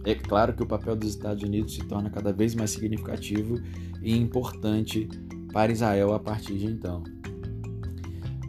É 0.03 0.15
claro 0.15 0.53
que 0.53 0.63
o 0.63 0.65
papel 0.65 0.95
dos 0.95 1.09
Estados 1.09 1.43
Unidos 1.43 1.75
se 1.75 1.83
torna 1.85 2.09
cada 2.09 2.33
vez 2.33 2.55
mais 2.55 2.71
significativo 2.71 3.59
e 4.01 4.17
importante 4.17 5.07
para 5.53 5.71
Israel 5.71 6.13
a 6.13 6.19
partir 6.19 6.57
de 6.57 6.65
então. 6.65 7.03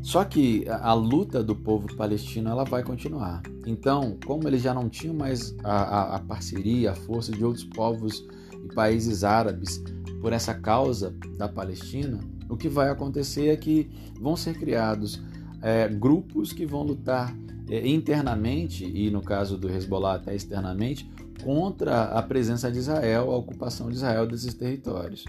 Só 0.03 0.25
que 0.25 0.67
a, 0.69 0.93
luta 0.95 1.45
do 1.45 1.55
povo 1.55 1.95
palestino 1.97 2.51
ela 2.51 2.65
vai 2.65 2.83
continuar. 2.83 3.43
Então, 3.67 4.19
como 4.27 4.49
eles 4.49 4.61
já 4.61 4.75
não 4.75 4.89
tinham 4.89 5.15
mais 5.15 5.55
a, 5.63 5.73
a, 5.73 6.17
a 6.17 6.19
parceria, 6.19 6.91
a 6.91 6.95
força 6.95 7.31
de 7.31 7.45
outros 7.45 7.65
povos 7.65 8.27
e 8.65 8.75
países 8.75 9.23
árabes 9.23 9.83
por 10.21 10.33
essa 10.33 10.55
causa 10.55 11.15
da 11.39 11.49
Palestina, 11.49 12.19
o 12.49 12.57
que 12.57 12.69
vai 12.69 12.91
acontecer 12.91 13.49
é 13.49 13.57
que 13.57 13.89
vão 14.21 14.37
ser 14.37 14.59
criados 14.59 15.23
é, 15.63 15.89
grupos 15.89 16.53
que 16.53 16.67
vão 16.67 16.83
lutar 16.83 17.35
é, 17.71 17.87
internamente, 17.89 18.85
e 18.85 19.09
no 19.11 19.23
caso 19.23 19.57
do 19.57 19.71
Hezbollah 19.71 20.17
até 20.17 20.35
externamente, 20.35 21.09
contra 21.43 22.05
a 22.05 22.23
presença 22.23 22.71
de 22.71 22.79
Israel, 22.79 23.31
a 23.31 23.37
ocupação 23.37 23.89
de 23.89 23.97
Israel 23.97 24.27
desses 24.27 24.55
territórios. 24.55 25.25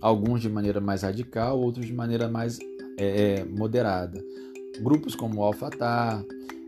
Alguns 0.00 0.40
de 0.40 0.48
maneira 0.48 0.80
mais 0.80 1.02
radical, 1.02 1.58
outros 1.58 1.86
de 1.86 1.92
maneira 1.92 2.28
mais 2.28 2.58
é, 2.98 3.38
é 3.38 3.44
moderada. 3.44 4.22
Grupos 4.80 5.14
como 5.14 5.40
o 5.40 5.44
Al-Fatah, 5.44 6.22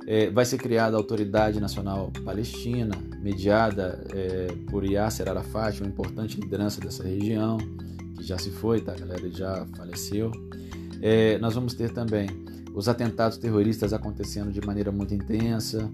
é, 0.07 0.31
vai 0.31 0.45
ser 0.45 0.59
criada 0.59 0.97
a 0.97 1.01
Autoridade 1.01 1.61
Nacional 1.61 2.13
Palestina, 2.25 2.95
mediada 3.21 4.05
é, 4.15 4.47
por 4.71 4.85
Yasser 4.85 5.29
Arafat, 5.29 5.81
uma 5.81 5.89
importante 5.89 6.41
liderança 6.41 6.81
dessa 6.81 7.03
região 7.03 7.59
que 8.17 8.23
já 8.23 8.39
se 8.39 8.51
foi, 8.51 8.81
tá, 8.81 8.95
galera? 8.95 9.29
Já 9.31 9.67
faleceu. 9.77 10.31
É, 11.03 11.39
nós 11.39 11.55
vamos 11.55 11.75
ter 11.75 11.91
também 11.91 12.29
os 12.73 12.89
atentados 12.89 13.37
terroristas 13.37 13.93
acontecendo 13.93 14.53
de 14.53 14.65
maneira 14.65 14.93
muito 14.93 15.13
intensa. 15.13 15.91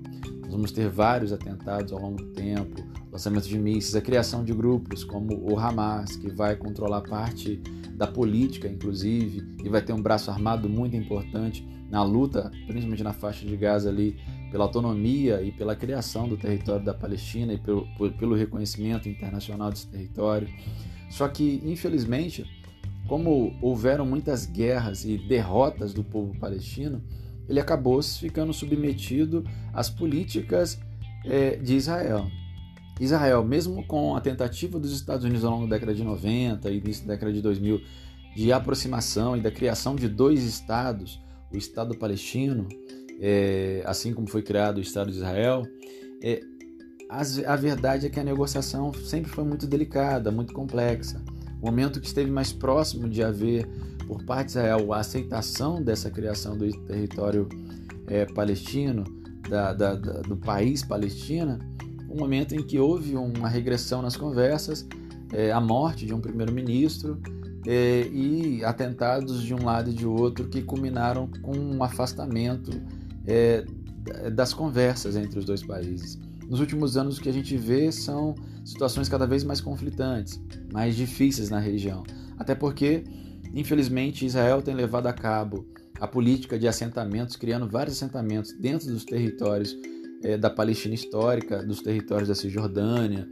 Vamos 0.53 0.71
ter 0.71 0.87
vários 0.87 1.33
atentados 1.33 1.95
ao 1.95 1.99
longo 1.99 2.19
do 2.19 2.27
tempo, 2.27 2.85
lançamento 3.11 3.49
de 3.49 3.59
mísseis, 3.59 3.97
a 3.97 4.03
criação 4.03 4.45
de 4.45 4.53
grupos 4.53 5.03
como 5.03 5.35
o 5.51 5.59
Hamas, 5.59 6.15
que 6.15 6.29
vai 6.29 6.55
controlar 6.57 7.01
parte 7.01 7.57
da 7.95 8.07
política, 8.07 8.69
inclusive, 8.69 9.43
e 9.65 9.69
vai 9.71 9.81
ter 9.81 9.95
um 9.95 10.03
braço 10.03 10.31
armado 10.31 10.69
muito 10.69 10.95
importante 10.95 11.67
na 11.89 12.05
luta, 12.05 12.51
principalmente 12.67 13.03
na 13.03 13.15
faixa 13.15 13.47
de 13.47 13.57
Gaza 13.57 13.89
ali, 13.89 14.15
pela 14.51 14.65
autonomia 14.65 15.41
e 15.41 15.51
pela 15.51 15.75
criação 15.75 16.29
do 16.29 16.37
território 16.37 16.85
da 16.85 16.93
Palestina 16.93 17.55
e 17.55 17.59
pelo, 17.59 17.87
pelo 18.19 18.35
reconhecimento 18.35 19.09
internacional 19.09 19.71
desse 19.71 19.87
território. 19.87 20.49
Só 21.09 21.29
que, 21.29 21.63
infelizmente, 21.65 22.45
como 23.09 23.57
houveram 23.63 24.05
muitas 24.05 24.45
guerras 24.45 25.07
e 25.07 25.17
derrotas 25.17 25.95
do 25.95 26.05
povo 26.05 26.39
palestino, 26.39 27.03
ele 27.49 27.61
acabou 27.61 28.03
ficando 28.03 28.53
submetido 28.53 29.45
às 29.73 29.91
políticas 29.91 30.79
é, 31.25 31.57
de 31.57 31.77
Israel. 31.77 32.27
Israel, 33.01 33.45
mesmo 33.45 33.85
com 33.87 34.15
a 34.15 34.21
tentativa 34.21 34.79
dos 34.79 34.93
Estados 34.93 35.25
Unidos 35.25 35.45
ao 35.45 35.53
longo 35.53 35.67
da 35.67 35.77
década 35.77 35.95
de 35.95 36.05
90 36.05 36.71
e 36.71 36.79
início 36.79 37.07
da 37.07 37.15
década 37.15 37.33
de 37.33 37.41
2000 37.41 37.81
de 38.35 38.53
aproximação 38.53 39.37
e 39.37 39.41
da 39.41 39.51
criação 39.51 39.95
de 39.95 40.09
dois 40.09 40.43
estados, 40.45 41.21
o 41.53 41.57
Estado 41.57 41.97
palestino, 41.97 42.67
é, 43.21 43.83
assim 43.85 44.15
como 44.15 44.27
foi 44.27 44.43
criado 44.43 44.79
o 44.79 44.81
Estado 44.81 45.11
de 45.11 45.19
Israel, 45.19 45.67
é, 46.23 46.41
a 47.47 47.57
verdade 47.57 48.07
é 48.07 48.09
que 48.09 48.19
a 48.19 48.25
negociação 48.25 48.91
sempre 48.95 49.31
foi 49.31 49.45
muito 49.45 49.67
delicada, 49.67 50.31
muito 50.31 50.55
complexa. 50.55 51.21
O 51.61 51.67
momento 51.67 52.01
que 52.01 52.07
esteve 52.07 52.31
mais 52.31 52.53
próximo 52.53 53.07
de 53.07 53.23
haver, 53.23 53.69
por 54.07 54.23
parte 54.25 54.47
de 54.47 54.59
Israel, 54.59 54.93
a 54.93 54.99
aceitação 54.99 55.83
dessa 55.83 56.11
criação 56.11 56.57
do 56.57 56.71
território 56.87 57.49
é, 58.07 58.27
palestino, 58.27 59.05
da, 59.49 59.73
da, 59.73 59.95
da, 59.95 60.21
do 60.23 60.37
país 60.37 60.83
Palestina, 60.83 61.59
um 62.09 62.19
momento 62.19 62.55
em 62.55 62.63
que 62.63 62.79
houve 62.79 63.17
uma 63.17 63.49
regressão 63.49 64.03
nas 64.03 64.17
conversas, 64.17 64.87
é, 65.33 65.51
a 65.51 65.61
morte 65.61 66.05
de 66.05 66.13
um 66.13 66.21
primeiro-ministro 66.21 67.21
é, 67.67 68.07
e 68.09 68.65
atentados 68.65 69.43
de 69.43 69.55
um 69.55 69.65
lado 69.65 69.91
e 69.91 69.95
de 69.95 70.07
outro 70.07 70.49
que 70.49 70.63
culminaram 70.63 71.29
com 71.43 71.57
um 71.57 71.83
afastamento 71.83 72.71
é, 73.27 73.65
das 74.33 74.53
conversas 74.53 75.17
entre 75.17 75.39
os 75.39 75.45
dois 75.45 75.63
países. 75.63 76.19
Nos 76.49 76.61
últimos 76.61 76.97
anos, 76.97 77.19
o 77.19 77.23
que 77.23 77.29
a 77.29 77.33
gente 77.33 77.57
vê 77.57 77.91
são 77.91 78.35
situações 78.65 79.09
cada 79.09 79.27
vez 79.27 79.45
mais 79.45 79.61
conflitantes, 79.61 80.41
mais 80.73 80.97
difíceis 80.97 81.51
na 81.51 81.59
região. 81.59 82.03
Até 82.37 82.55
porque, 82.55 83.05
infelizmente, 83.55 84.27
Israel 84.27 84.63
tem 84.63 84.75
levado 84.75 85.07
a 85.07 85.13
cabo 85.13 85.67
a 86.01 86.07
política 86.09 86.59
de 86.59 86.67
assentamentos, 86.67 87.37
criando 87.37 87.69
vários 87.69 87.97
assentamentos 87.97 88.53
dentro 88.53 88.89
dos 88.89 89.05
territórios 89.05 89.77
é, 90.23 90.37
da 90.37 90.51
Palestina 90.51 90.95
histórica, 90.95 91.63
dos 91.63 91.81
territórios 91.81 92.29
da 92.29 92.35
Cisjordânia. 92.35 93.29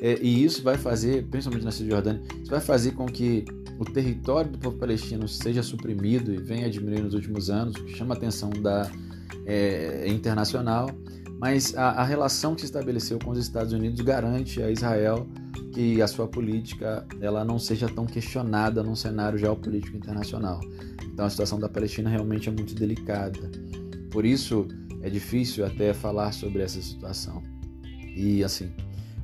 É, 0.00 0.18
e 0.20 0.44
isso 0.44 0.62
vai 0.62 0.76
fazer, 0.76 1.26
principalmente 1.26 1.64
na 1.64 1.70
Cisjordânia, 1.70 2.22
isso 2.40 2.50
vai 2.50 2.60
fazer 2.60 2.92
com 2.92 3.06
que 3.06 3.44
o 3.78 3.84
território 3.84 4.50
do 4.50 4.58
povo 4.58 4.78
palestino 4.78 5.26
seja 5.28 5.62
suprimido 5.62 6.32
e 6.32 6.38
venha 6.38 6.70
diminuir 6.70 7.02
nos 7.02 7.14
últimos 7.14 7.50
anos, 7.50 7.76
o 7.76 7.84
que 7.84 7.94
chama 7.94 8.14
a 8.14 8.16
atenção 8.16 8.50
da 8.50 8.90
é, 9.46 10.06
internacional. 10.08 10.90
Mas 11.38 11.76
a, 11.76 11.90
a 11.90 12.04
relação 12.04 12.54
que 12.54 12.62
se 12.62 12.66
estabeleceu 12.66 13.18
com 13.18 13.32
os 13.32 13.38
Estados 13.38 13.72
Unidos 13.72 14.00
garante 14.00 14.62
a 14.62 14.70
Israel 14.70 15.26
que 15.74 16.00
a 16.00 16.06
sua 16.06 16.28
política 16.28 17.04
ela 17.20 17.44
não 17.44 17.58
seja 17.58 17.88
tão 17.88 18.06
questionada 18.06 18.80
num 18.82 18.94
cenário 18.94 19.36
geopolítico 19.36 19.96
internacional. 19.96 20.60
Então 21.02 21.26
a 21.26 21.30
situação 21.30 21.58
da 21.58 21.68
Palestina 21.68 22.08
realmente 22.08 22.48
é 22.48 22.52
muito 22.52 22.74
delicada. 22.76 23.50
Por 24.10 24.24
isso 24.24 24.68
é 25.02 25.10
difícil 25.10 25.66
até 25.66 25.92
falar 25.92 26.32
sobre 26.32 26.62
essa 26.62 26.80
situação. 26.80 27.42
E 28.16 28.44
assim, 28.44 28.72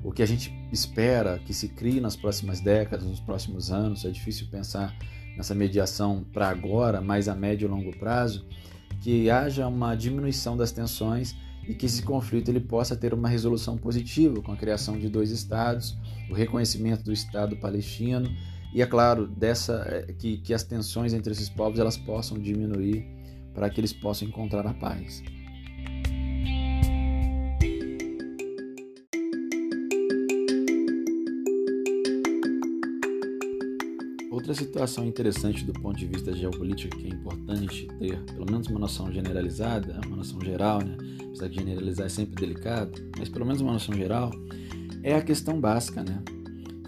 o 0.02 0.10
que 0.10 0.24
a 0.24 0.26
gente 0.26 0.52
espera 0.72 1.38
que 1.38 1.54
se 1.54 1.68
crie 1.68 2.00
nas 2.00 2.16
próximas 2.16 2.60
décadas, 2.60 3.06
nos 3.06 3.20
próximos 3.20 3.70
anos, 3.70 4.04
é 4.04 4.10
difícil 4.10 4.48
pensar 4.50 4.92
nessa 5.36 5.54
mediação 5.54 6.26
para 6.32 6.48
agora, 6.48 7.00
mas 7.00 7.28
a 7.28 7.34
médio 7.34 7.66
e 7.66 7.70
longo 7.70 7.96
prazo, 7.96 8.44
que 9.00 9.30
haja 9.30 9.68
uma 9.68 9.94
diminuição 9.94 10.56
das 10.56 10.72
tensões 10.72 11.36
e 11.66 11.74
que 11.74 11.86
esse 11.86 12.02
conflito 12.02 12.48
ele 12.48 12.60
possa 12.60 12.96
ter 12.96 13.14
uma 13.14 13.28
resolução 13.28 13.76
positiva 13.76 14.40
com 14.42 14.52
a 14.52 14.56
criação 14.56 14.98
de 14.98 15.08
dois 15.08 15.30
estados, 15.30 15.96
o 16.30 16.34
reconhecimento 16.34 17.04
do 17.04 17.12
Estado 17.12 17.56
palestino 17.56 18.30
e 18.72 18.82
é 18.82 18.86
claro 18.86 19.26
dessa 19.26 19.84
é, 19.86 20.12
que, 20.12 20.38
que 20.38 20.54
as 20.54 20.62
tensões 20.62 21.12
entre 21.12 21.32
esses 21.32 21.48
povos 21.48 21.78
elas 21.78 21.96
possam 21.96 22.38
diminuir 22.38 23.04
para 23.52 23.68
que 23.68 23.80
eles 23.80 23.92
possam 23.92 24.28
encontrar 24.28 24.66
a 24.66 24.74
paz. 24.74 25.22
Outra 34.50 34.64
situação 34.64 35.06
interessante 35.06 35.64
do 35.64 35.72
ponto 35.72 35.96
de 35.96 36.06
vista 36.06 36.34
geopolítico 36.34 36.98
que 36.98 37.06
é 37.06 37.10
importante 37.10 37.86
ter, 38.00 38.18
pelo 38.24 38.50
menos 38.50 38.66
uma 38.66 38.80
noção 38.80 39.08
generalizada, 39.12 40.00
uma 40.04 40.16
noção 40.16 40.40
geral, 40.40 40.82
né? 40.82 40.96
apesar 41.24 41.48
de 41.48 41.54
generalizar 41.54 42.06
é 42.06 42.08
sempre 42.08 42.34
delicado, 42.34 43.00
mas 43.16 43.28
pelo 43.28 43.46
menos 43.46 43.60
uma 43.60 43.74
noção 43.74 43.94
geral, 43.94 44.32
é 45.04 45.14
a 45.14 45.22
questão 45.22 45.60
básica, 45.60 46.02
né? 46.02 46.20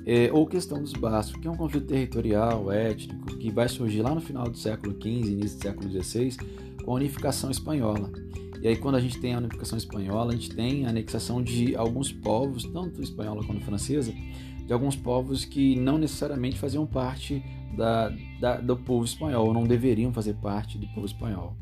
É, 0.04 0.28
ou 0.33 0.45
questão 0.45 0.83
dos 0.83 0.92
bascos, 0.92 1.40
que 1.40 1.47
é 1.47 1.50
um 1.52 1.57
conflito 1.57 1.87
territorial, 1.87 2.73
étnico, 2.73 3.38
que 3.38 3.49
vai 3.49 3.69
surgir 3.69 4.02
lá 4.02 4.12
no 4.12 4.21
final 4.21 4.50
do 4.50 4.59
século 4.59 4.92
XV, 5.00 5.31
início 5.31 5.57
do 5.57 5.62
século 5.62 6.02
XVI, 6.02 6.37
com 6.85 6.90
a 6.90 6.95
unificação 6.95 7.49
espanhola. 7.49 8.11
E 8.61 8.66
aí, 8.66 8.76
quando 8.76 8.97
a 8.97 9.00
gente 9.00 9.21
tem 9.21 9.35
a 9.35 9.38
unificação 9.38 9.78
espanhola, 9.78 10.33
a 10.33 10.35
gente 10.35 10.50
tem 10.50 10.85
a 10.85 10.88
anexação 10.88 11.40
de 11.40 11.76
alguns 11.76 12.11
povos, 12.11 12.64
tanto 12.64 13.00
espanhola 13.00 13.45
quanto 13.45 13.61
francesa, 13.61 14.12
de 14.66 14.73
alguns 14.73 14.97
povos 14.97 15.45
que 15.45 15.76
não 15.76 15.99
necessariamente 15.99 16.59
faziam 16.59 16.87
parte 16.87 17.42
da, 17.76 18.12
da, 18.40 18.57
do 18.59 18.76
povo 18.76 19.04
espanhol, 19.04 19.47
ou 19.47 19.54
não 19.54 19.64
deveriam 19.64 20.12
fazer 20.12 20.34
parte 20.34 20.78
do 20.78 20.87
povo 20.89 21.06
espanhol. 21.06 21.56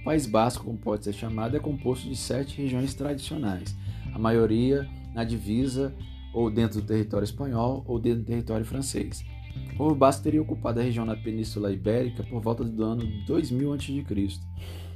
O 0.00 0.04
País 0.04 0.26
Basco, 0.26 0.64
como 0.64 0.78
pode 0.78 1.04
ser 1.04 1.12
chamado, 1.12 1.56
é 1.56 1.60
composto 1.60 2.08
de 2.08 2.16
sete 2.16 2.60
regiões 2.60 2.94
tradicionais, 2.94 3.76
a 4.14 4.18
maioria 4.18 4.88
na 5.14 5.24
divisa 5.24 5.94
ou 6.32 6.50
dentro 6.50 6.80
do 6.80 6.86
território 6.86 7.24
espanhol 7.24 7.84
ou 7.86 7.98
dentro 7.98 8.20
do 8.20 8.26
território 8.26 8.64
francês. 8.64 9.24
O 9.72 9.76
povo 9.76 9.94
basco 9.94 10.22
teria 10.22 10.40
ocupado 10.40 10.78
a 10.78 10.82
região 10.82 11.04
na 11.04 11.16
Península 11.16 11.72
Ibérica 11.72 12.22
por 12.22 12.40
volta 12.40 12.62
do 12.62 12.82
ano 12.84 13.04
2000 13.26 13.72
a.C. 13.72 14.04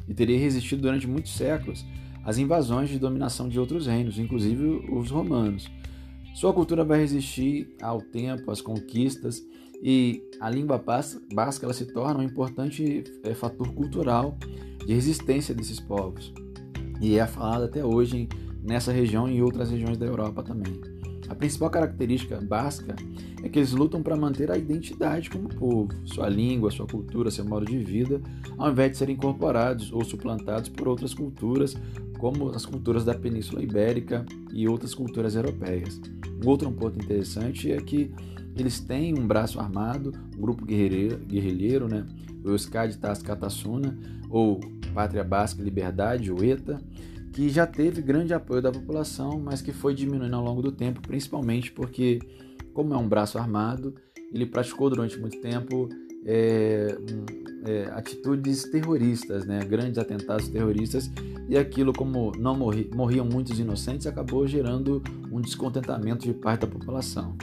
e 0.07 0.15
teria 0.15 0.39
resistido 0.39 0.83
durante 0.83 1.07
muitos 1.07 1.33
séculos 1.33 1.85
às 2.25 2.39
invasões 2.39 2.89
de 2.89 2.99
dominação 2.99 3.49
de 3.49 3.59
outros 3.59 3.87
reinos, 3.87 4.19
inclusive 4.19 4.65
os 4.91 5.11
romanos. 5.11 5.71
Sua 6.35 6.53
cultura 6.53 6.85
vai 6.85 6.99
resistir 6.99 7.77
ao 7.81 8.03
tempo, 8.03 8.51
às 8.51 8.61
conquistas 8.61 9.41
e 9.81 10.21
a 10.41 10.51
língua 10.51 10.83
basca 11.33 11.65
ela 11.65 11.73
se 11.73 11.87
torna 11.87 12.19
um 12.19 12.23
importante 12.25 13.05
é, 13.23 13.35
fator 13.35 13.73
cultural 13.73 14.37
de 14.85 14.93
resistência 14.93 15.55
desses 15.55 15.79
povos 15.79 16.35
e 17.01 17.19
é 17.19 17.27
falada 17.27 17.67
até 17.67 17.85
hoje 17.85 18.29
nessa 18.63 18.91
região 18.91 19.29
e 19.29 19.37
em 19.37 19.43
outras 19.43 19.71
regiões 19.71 19.97
da 19.97 20.07
Europa 20.07 20.43
também. 20.43 20.81
A 21.29 21.35
principal 21.35 21.71
característica 21.71 22.41
basca 22.41 22.97
é 23.43 23.49
que 23.49 23.59
eles 23.59 23.73
lutam 23.73 24.03
para 24.03 24.17
manter 24.17 24.51
a 24.51 24.59
identidade 24.59 25.31
como 25.31 25.49
povo, 25.49 25.89
sua 26.05 26.29
língua, 26.29 26.71
sua 26.71 26.87
cultura, 26.87 27.31
seu 27.31 27.45
modo 27.45 27.65
de 27.65 27.79
vida, 27.79 28.21
ao 28.59 28.71
invés 28.71 28.93
de 28.93 28.99
serem 28.99 29.15
incorporados 29.15 29.93
ou 29.93 30.05
suplantados 30.05 30.69
por 30.69 30.89
outras 30.89 31.15
culturas, 31.15 31.77
como 32.25 32.49
as 32.53 32.65
culturas 32.65 33.05
da 33.05 33.13
Península 33.15 33.63
Ibérica 33.63 34.25
e 34.51 34.67
outras 34.67 34.95
culturas 34.95 35.35
europeias. 35.37 36.01
Um 36.43 36.49
outro 36.49 36.73
ponto 36.73 36.99
interessante 36.99 37.71
é 37.71 37.77
que 37.77 38.11
eles 38.57 38.81
têm 38.81 39.13
um 39.13 39.27
braço 39.27 39.61
armado, 39.61 40.11
um 40.35 40.41
grupo 40.41 40.65
guerrilheiro, 40.65 41.87
né? 41.87 42.07
o 42.43 42.49
Euskadi 42.49 42.97
Tascatasuna, 42.97 43.95
ou 44.31 44.59
Pátria 44.95 45.23
Basca 45.23 45.63
Liberdade, 45.63 46.33
o 46.33 46.43
ETA, 46.43 46.81
que 47.31 47.51
já 47.51 47.67
teve 47.67 48.01
grande 48.01 48.33
apoio 48.33 48.63
da 48.63 48.73
população, 48.73 49.39
mas 49.39 49.61
que 49.61 49.75
foi 49.75 49.95
diminuindo 49.95 50.35
ao 50.35 50.43
longo 50.43 50.63
do 50.63 50.73
tempo, 50.73 51.03
principalmente 51.03 51.73
porque, 51.73 52.21
como 52.73 52.95
é 52.95 52.97
um 52.97 53.07
braço 53.07 53.37
armado, 53.37 53.95
ele 54.33 54.47
praticou 54.47 54.89
durante 54.89 55.19
muito 55.19 55.39
tempo 55.43 55.91
é, 56.27 56.97
é, 57.67 57.85
atitudes 57.93 58.65
terroristas, 58.65 59.47
né? 59.47 59.61
grandes 59.65 59.99
atentados 59.99 60.49
terroristas, 60.49 61.11
e 61.49 61.57
aquilo, 61.57 61.93
como 61.93 62.33
não 62.39 62.57
morri, 62.57 62.91
morriam 62.95 63.25
muitos 63.25 63.59
inocentes, 63.59 64.07
acabou 64.07 64.47
gerando 64.47 65.03
um 65.31 65.41
descontentamento 65.41 66.25
de 66.25 66.33
parte 66.33 66.63
da 66.63 66.67
população. 66.67 67.37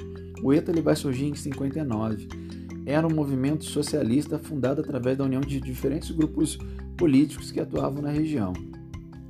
O 0.43 0.51
ETA 0.51 0.71
ele 0.71 0.81
vai 0.81 0.95
surgir 0.95 1.25
em 1.25 1.35
59. 1.35 2.27
Era 2.85 3.05
um 3.05 3.13
movimento 3.13 3.63
socialista 3.63 4.39
fundado 4.39 4.81
através 4.81 5.17
da 5.17 5.23
união 5.23 5.41
de 5.41 5.61
diferentes 5.61 6.09
grupos 6.09 6.57
políticos 6.97 7.51
que 7.51 7.59
atuavam 7.59 8.01
na 8.01 8.09
região. 8.09 8.53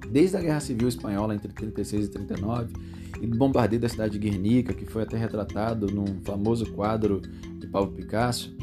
Desde 0.10 0.38
a 0.38 0.42
Guerra 0.42 0.60
Civil 0.62 0.88
Espanhola 0.88 1.36
entre 1.36 1.52
36 1.52 2.06
e 2.06 2.10
39 2.10 2.74
e 3.22 3.28
do 3.28 3.38
bombardeio 3.38 3.82
da 3.82 3.90
cidade 3.90 4.18
de 4.18 4.20
Guernica, 4.20 4.74
que 4.74 4.86
foi 4.86 5.04
até 5.04 5.18
retratado 5.18 5.88
num 5.88 6.22
famoso 6.24 6.72
quadro 6.72 7.22
de 7.60 7.68
Pablo 7.68 7.92
Picasso, 7.92 8.56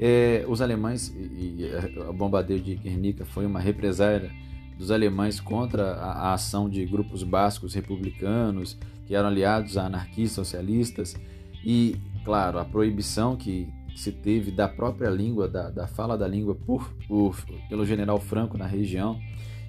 é, 0.00 0.44
os 0.46 0.60
alemães 0.60 1.08
e, 1.08 1.62
e 1.62 2.00
o 2.08 2.12
bombardeio 2.12 2.60
de 2.60 2.76
Guernica 2.76 3.24
foi 3.24 3.44
uma 3.44 3.60
represália 3.60 4.30
dos 4.78 4.90
alemães 4.92 5.40
contra 5.40 5.94
a, 5.94 6.12
a, 6.12 6.34
ação 6.34 6.68
de 6.68 6.84
grupos 6.86 7.24
bascos 7.24 7.74
republicanos 7.74 8.78
que 9.06 9.14
eram 9.14 9.28
aliados 9.28 9.76
a 9.76 9.86
anarquistas 9.86 10.46
socialistas 10.46 11.16
e, 11.64 11.96
claro, 12.24 12.58
a 12.58 12.64
proibição 12.64 13.36
que 13.36 13.68
se 13.96 14.12
teve 14.12 14.52
da 14.52 14.68
própria 14.68 15.10
língua, 15.10 15.48
da, 15.48 15.70
da 15.70 15.88
fala 15.88 16.16
da 16.16 16.28
língua 16.28 16.54
por, 16.54 16.94
por, 17.08 17.36
pelo 17.68 17.84
general 17.84 18.20
Franco 18.20 18.56
na 18.56 18.66
região 18.66 19.18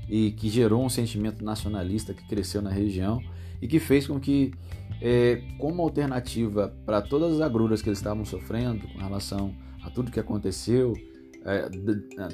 e 0.07 0.31
que 0.31 0.47
gerou 0.47 0.85
um 0.85 0.89
sentimento 0.89 1.43
nacionalista 1.43 2.13
que 2.13 2.27
cresceu 2.27 2.61
na 2.61 2.69
região 2.69 3.19
e 3.59 3.67
que 3.67 3.79
fez 3.79 4.05
com 4.05 4.19
que, 4.19 4.51
é, 5.01 5.41
como 5.57 5.81
alternativa 5.81 6.71
para 6.85 7.01
todas 7.01 7.35
as 7.35 7.41
agruras 7.41 7.81
que 7.81 7.89
eles 7.89 7.97
estavam 7.97 8.23
sofrendo 8.23 8.87
com 8.89 8.99
relação 8.99 9.55
tudo 9.93 10.11
que 10.11 10.19
aconteceu, 10.19 10.93
é, 11.45 11.69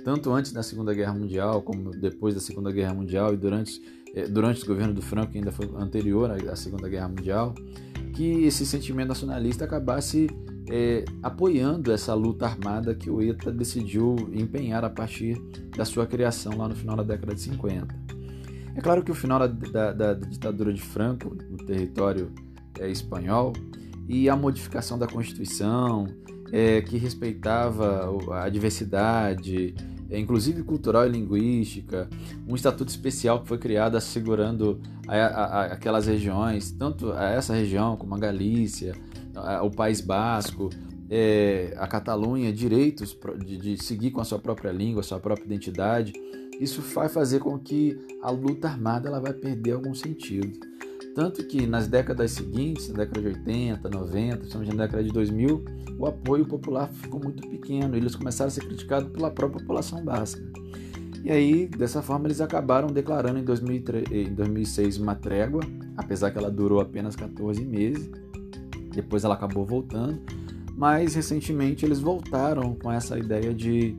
tanto 0.04 0.32
antes 0.32 0.52
da 0.52 0.64
Segunda 0.64 0.94
Guerra 0.94 1.14
Mundial 1.14 1.62
como 1.62 1.92
depois 1.92 2.34
da 2.34 2.42
Segunda 2.42 2.72
Guerra 2.72 2.94
Mundial 2.94 3.34
e 3.34 3.38
durante, 3.38 3.82
é, 4.14 4.28
durante 4.28 4.64
o 4.64 4.68
governo 4.68 4.94
do 4.94 5.02
Franco, 5.02 5.32
que 5.32 5.38
ainda 5.38 5.52
foi 5.52 5.70
anterior 5.76 6.32
à 6.32 6.56
Segunda 6.56 6.90
Guerra 6.90 7.08
Mundial, 7.08 7.54
que 8.14 8.46
esse 8.46 8.66
sentimento 8.66 9.10
nacionalista 9.10 9.66
acabasse 9.66 10.28
é, 10.70 11.06
apoiando 11.22 11.92
essa 11.92 12.14
luta 12.14 12.46
armada 12.46 12.96
que 12.96 13.10
o 13.10 13.22
ETA 13.22 13.52
decidiu 13.52 14.16
empenhar 14.34 14.84
a 14.84 14.90
partir 14.90 15.40
da 15.76 15.86
sua 15.86 16.08
criação 16.08 16.58
lá 16.58 16.68
no 16.68 16.76
final 16.76 16.96
da 16.96 17.04
década 17.04 17.36
de 17.36 17.42
50. 17.42 17.96
É 18.76 18.82
claro 18.82 19.04
que 19.04 19.12
o 19.12 19.16
final 19.16 19.40
da, 19.40 19.48
da, 19.48 19.94
da 19.94 20.14
ditadura 20.14 20.74
de 20.74 20.82
Franco 20.82 21.36
no 21.50 21.58
território 21.58 22.32
é, 22.80 22.90
espanhol 22.90 23.54
e 24.08 24.30
a 24.30 24.36
modificação 24.36 24.98
da 24.98 25.08
Constituição, 25.08 26.08
é, 26.52 26.82
que 26.82 26.98
respeitava 26.98 28.10
a 28.44 28.50
diversidade, 28.50 29.76
é, 30.10 30.20
inclusive 30.20 30.64
cultural 30.64 31.06
e 31.06 31.10
linguística, 31.10 32.10
um 32.48 32.56
estatuto 32.56 32.90
especial 32.90 33.42
que 33.42 33.48
foi 33.48 33.58
criado 33.58 33.98
assegurando 33.98 34.80
a, 35.08 35.16
a, 35.16 35.46
a, 35.46 35.66
aquelas 35.74 36.08
regiões, 36.08 36.72
tanto 36.72 37.12
essa 37.14 37.54
região 37.54 37.98
como 37.98 38.16
a 38.16 38.20
Galícia, 38.20 38.94
o 39.64 39.70
País 39.70 40.00
Basco, 40.00 40.70
é, 41.10 41.74
a 41.78 41.88
Catalunha 41.88 42.52
direitos 42.52 43.18
de, 43.46 43.58
de 43.58 43.84
seguir 43.84 44.12
com 44.12 44.22
a 44.22 44.26
sua 44.26 44.40
própria 44.40 44.72
língua, 44.72 45.02
a 45.02 45.04
sua 45.04 45.20
própria 45.20 45.46
identidade, 45.46 46.14
isso 46.60 46.82
vai 46.82 47.10
fazer 47.10 47.40
com 47.40 47.60
que 47.60 47.98
a 48.22 48.30
luta 48.32 48.68
armada 48.68 49.10
ela 49.10 49.20
vai 49.20 49.34
perder 49.34 49.74
algum 49.74 49.94
sentido. 49.94 50.58
Tanto 51.16 51.42
que 51.46 51.66
nas 51.66 51.88
décadas 51.88 52.32
seguintes, 52.32 52.90
na 52.90 52.98
década 52.98 53.22
de 53.22 53.28
80, 53.28 53.90
90, 53.90 54.38
principalmente 54.38 54.76
na 54.76 54.84
década 54.84 55.02
de 55.02 55.12
2000, 55.14 55.66
o 55.98 56.06
apoio 56.06 56.46
popular 56.46 56.90
ficou 56.90 57.24
muito 57.24 57.48
pequeno. 57.48 57.96
Eles 57.96 58.16
começaram 58.16 58.50
a 58.50 58.52
ser 58.52 58.66
criticados 58.66 59.10
pela 59.14 59.32
própria 59.32 59.62
população 59.62 60.04
basca. 60.04 60.44
E 61.24 61.32
aí, 61.32 61.68
dessa 61.68 62.02
forma, 62.02 62.28
eles 62.28 62.42
acabaram 62.42 62.90
declarando 62.90 63.40
em, 63.40 63.46
2003, 63.46 64.12
em 64.12 64.34
2006 64.34 64.98
uma 64.98 65.16
trégua, 65.16 65.62
apesar 65.96 66.32
que 66.32 66.38
ela 66.38 66.52
durou 66.52 66.82
apenas 66.82 67.16
14 67.16 67.64
meses. 67.64 68.12
Depois 68.94 69.24
ela 69.24 69.36
acabou 69.36 69.66
voltando. 69.66 70.22
Mas 70.76 71.16
recentemente 71.16 71.86
eles 71.86 72.02
voltaram 72.02 72.76
com 72.76 72.92
essa 72.92 73.18
ideia 73.18 73.54
de, 73.54 73.96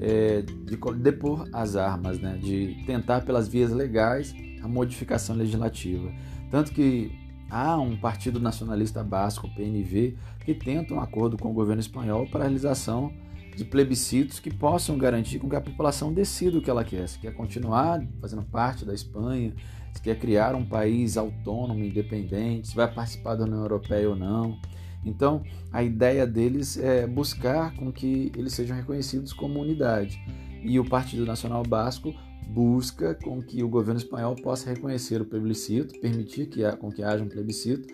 é, 0.00 0.42
de 0.42 0.76
depor 0.96 1.48
as 1.52 1.76
armas, 1.76 2.18
né? 2.18 2.36
de 2.42 2.82
tentar 2.84 3.20
pelas 3.20 3.46
vias 3.46 3.70
legais 3.70 4.34
a 4.66 4.68
modificação 4.68 5.36
legislativa. 5.36 6.12
Tanto 6.50 6.72
que 6.72 7.12
há 7.50 7.78
um 7.78 7.96
partido 7.96 8.40
nacionalista 8.40 9.02
basco, 9.02 9.48
PNV, 9.54 10.16
que 10.44 10.54
tenta 10.54 10.94
um 10.94 11.00
acordo 11.00 11.36
com 11.36 11.50
o 11.50 11.54
governo 11.54 11.80
espanhol 11.80 12.26
para 12.26 12.40
a 12.40 12.42
realização 12.44 13.12
de 13.56 13.64
plebiscitos 13.64 14.38
que 14.38 14.52
possam 14.52 14.98
garantir 14.98 15.38
com 15.38 15.48
que 15.48 15.56
a 15.56 15.60
população 15.60 16.12
decida 16.12 16.58
o 16.58 16.62
que 16.62 16.68
ela 16.68 16.84
quer. 16.84 17.08
Se 17.08 17.18
quer 17.18 17.32
continuar 17.32 18.06
fazendo 18.20 18.42
parte 18.42 18.84
da 18.84 18.92
Espanha, 18.92 19.54
se 19.94 20.02
quer 20.02 20.18
criar 20.18 20.54
um 20.54 20.64
país 20.64 21.16
autônomo, 21.16 21.82
independente, 21.82 22.68
se 22.68 22.76
vai 22.76 22.92
participar 22.92 23.34
da 23.34 23.44
União 23.44 23.60
Europeia 23.60 24.10
ou 24.10 24.14
não. 24.14 24.60
Então, 25.04 25.42
a 25.72 25.82
ideia 25.82 26.26
deles 26.26 26.76
é 26.76 27.06
buscar 27.06 27.74
com 27.76 27.90
que 27.90 28.30
eles 28.36 28.52
sejam 28.52 28.76
reconhecidos 28.76 29.32
como 29.32 29.60
unidade. 29.60 30.20
E 30.62 30.78
o 30.78 30.84
Partido 30.84 31.24
Nacional 31.24 31.62
Basco 31.62 32.12
busca 32.48 33.14
com 33.14 33.42
que 33.42 33.62
o 33.62 33.68
governo 33.68 34.00
espanhol 34.00 34.34
possa 34.36 34.70
reconhecer 34.70 35.20
o 35.20 35.24
plebiscito, 35.24 35.98
permitir 36.00 36.46
que, 36.46 36.60
com 36.76 36.90
que 36.90 37.02
haja 37.02 37.22
um 37.22 37.28
plebiscito 37.28 37.92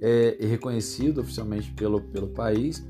é, 0.00 0.36
reconhecido 0.40 1.20
oficialmente 1.20 1.72
pelo, 1.72 2.00
pelo 2.00 2.28
país 2.28 2.84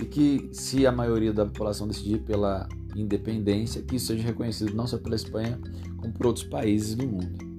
e 0.00 0.04
que, 0.04 0.48
se 0.52 0.86
a 0.86 0.92
maioria 0.92 1.32
da 1.32 1.44
população 1.44 1.88
decidir 1.88 2.20
pela 2.20 2.68
independência, 2.94 3.82
que 3.82 3.96
isso 3.96 4.06
seja 4.06 4.22
reconhecido 4.22 4.74
não 4.74 4.86
só 4.86 4.98
pela 4.98 5.16
Espanha, 5.16 5.58
como 5.96 6.12
por 6.12 6.26
outros 6.26 6.44
países 6.44 6.94
do 6.94 7.06
mundo. 7.06 7.57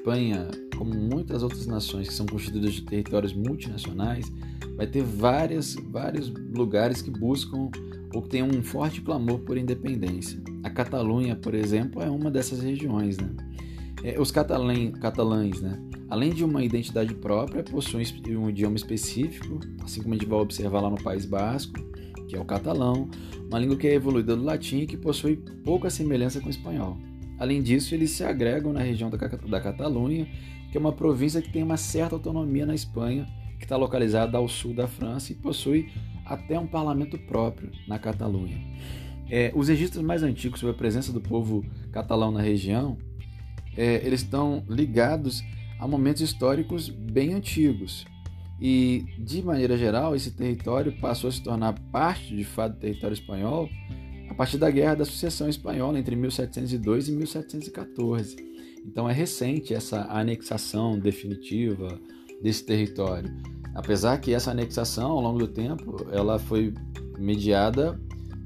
Espanha 0.00 0.48
como 0.80 0.94
muitas 0.94 1.42
outras 1.42 1.66
nações 1.66 2.08
que 2.08 2.14
são 2.14 2.24
constituídas 2.24 2.72
de 2.72 2.80
territórios 2.80 3.34
multinacionais, 3.34 4.32
vai 4.74 4.86
ter 4.86 5.02
várias, 5.02 5.74
vários 5.74 6.30
lugares 6.30 7.02
que 7.02 7.10
buscam 7.10 7.68
ou 8.14 8.22
que 8.22 8.30
têm 8.30 8.42
um 8.42 8.62
forte 8.62 9.02
clamor 9.02 9.40
por 9.40 9.58
independência. 9.58 10.40
A 10.62 10.70
Catalunha, 10.70 11.36
por 11.36 11.54
exemplo, 11.54 12.00
é 12.00 12.08
uma 12.08 12.30
dessas 12.30 12.62
regiões. 12.62 13.18
Né? 13.18 13.28
É, 14.02 14.18
os 14.18 14.30
catalães, 14.30 14.94
catalães 14.98 15.60
né? 15.60 15.78
além 16.08 16.32
de 16.32 16.42
uma 16.44 16.64
identidade 16.64 17.14
própria, 17.14 17.62
possuem 17.62 18.06
um 18.38 18.48
idioma 18.48 18.76
específico, 18.76 19.60
assim 19.84 20.00
como 20.00 20.14
a 20.14 20.16
gente 20.16 20.26
vai 20.26 20.38
observar 20.38 20.80
lá 20.80 20.88
no 20.88 21.02
País 21.02 21.26
Basco, 21.26 21.78
que 22.26 22.34
é 22.34 22.40
o 22.40 22.44
catalão, 22.46 23.06
uma 23.46 23.58
língua 23.58 23.76
que 23.76 23.86
é 23.86 23.92
evoluída 23.92 24.34
do 24.34 24.42
latim 24.42 24.78
e 24.78 24.86
que 24.86 24.96
possui 24.96 25.36
pouca 25.62 25.90
semelhança 25.90 26.40
com 26.40 26.46
o 26.46 26.50
espanhol. 26.50 26.96
Além 27.40 27.62
disso, 27.62 27.94
eles 27.94 28.10
se 28.10 28.22
agregam 28.22 28.72
na 28.72 28.80
região 28.80 29.10
da, 29.10 29.16
da 29.16 29.60
Catalunha 29.60 30.28
que 30.70 30.76
é 30.76 30.80
uma 30.80 30.92
província 30.92 31.42
que 31.42 31.50
tem 31.50 31.62
uma 31.62 31.76
certa 31.76 32.14
autonomia 32.14 32.64
na 32.64 32.74
Espanha, 32.74 33.26
que 33.58 33.64
está 33.64 33.76
localizada 33.76 34.38
ao 34.38 34.48
sul 34.48 34.72
da 34.72 34.86
França 34.86 35.32
e 35.32 35.34
possui 35.34 35.90
até 36.24 36.58
um 36.58 36.66
parlamento 36.66 37.18
próprio 37.18 37.70
na 37.88 37.98
Catalunha. 37.98 38.56
É, 39.28 39.52
os 39.54 39.68
registros 39.68 40.02
mais 40.04 40.22
antigos 40.22 40.60
sobre 40.60 40.74
a 40.74 40.78
presença 40.78 41.12
do 41.12 41.20
povo 41.20 41.64
catalão 41.92 42.30
na 42.30 42.40
região, 42.40 42.96
é, 43.76 44.06
eles 44.06 44.22
estão 44.22 44.64
ligados 44.68 45.42
a 45.78 45.86
momentos 45.88 46.22
históricos 46.22 46.88
bem 46.88 47.32
antigos. 47.34 48.04
E, 48.60 49.06
de 49.18 49.42
maneira 49.42 49.76
geral, 49.76 50.14
esse 50.14 50.30
território 50.32 50.92
passou 51.00 51.28
a 51.28 51.32
se 51.32 51.42
tornar 51.42 51.78
parte, 51.90 52.36
de 52.36 52.44
fato, 52.44 52.74
do 52.74 52.80
território 52.80 53.14
espanhol 53.14 53.68
a 54.30 54.34
partir 54.34 54.58
da 54.58 54.70
Guerra 54.70 54.94
da 54.94 55.04
Sucessão 55.04 55.48
Espanhola 55.48 55.98
entre 55.98 56.14
1702 56.14 57.08
e 57.08 57.12
1714. 57.12 58.36
Então 58.86 59.10
é 59.10 59.12
recente 59.12 59.74
essa 59.74 60.06
anexação 60.08 60.98
definitiva 60.98 62.00
desse 62.40 62.64
território. 62.64 63.30
Apesar 63.74 64.18
que 64.18 64.32
essa 64.32 64.52
anexação, 64.52 65.10
ao 65.10 65.20
longo 65.20 65.40
do 65.40 65.48
tempo, 65.48 66.06
ela 66.12 66.38
foi 66.38 66.72
mediada 67.18 68.00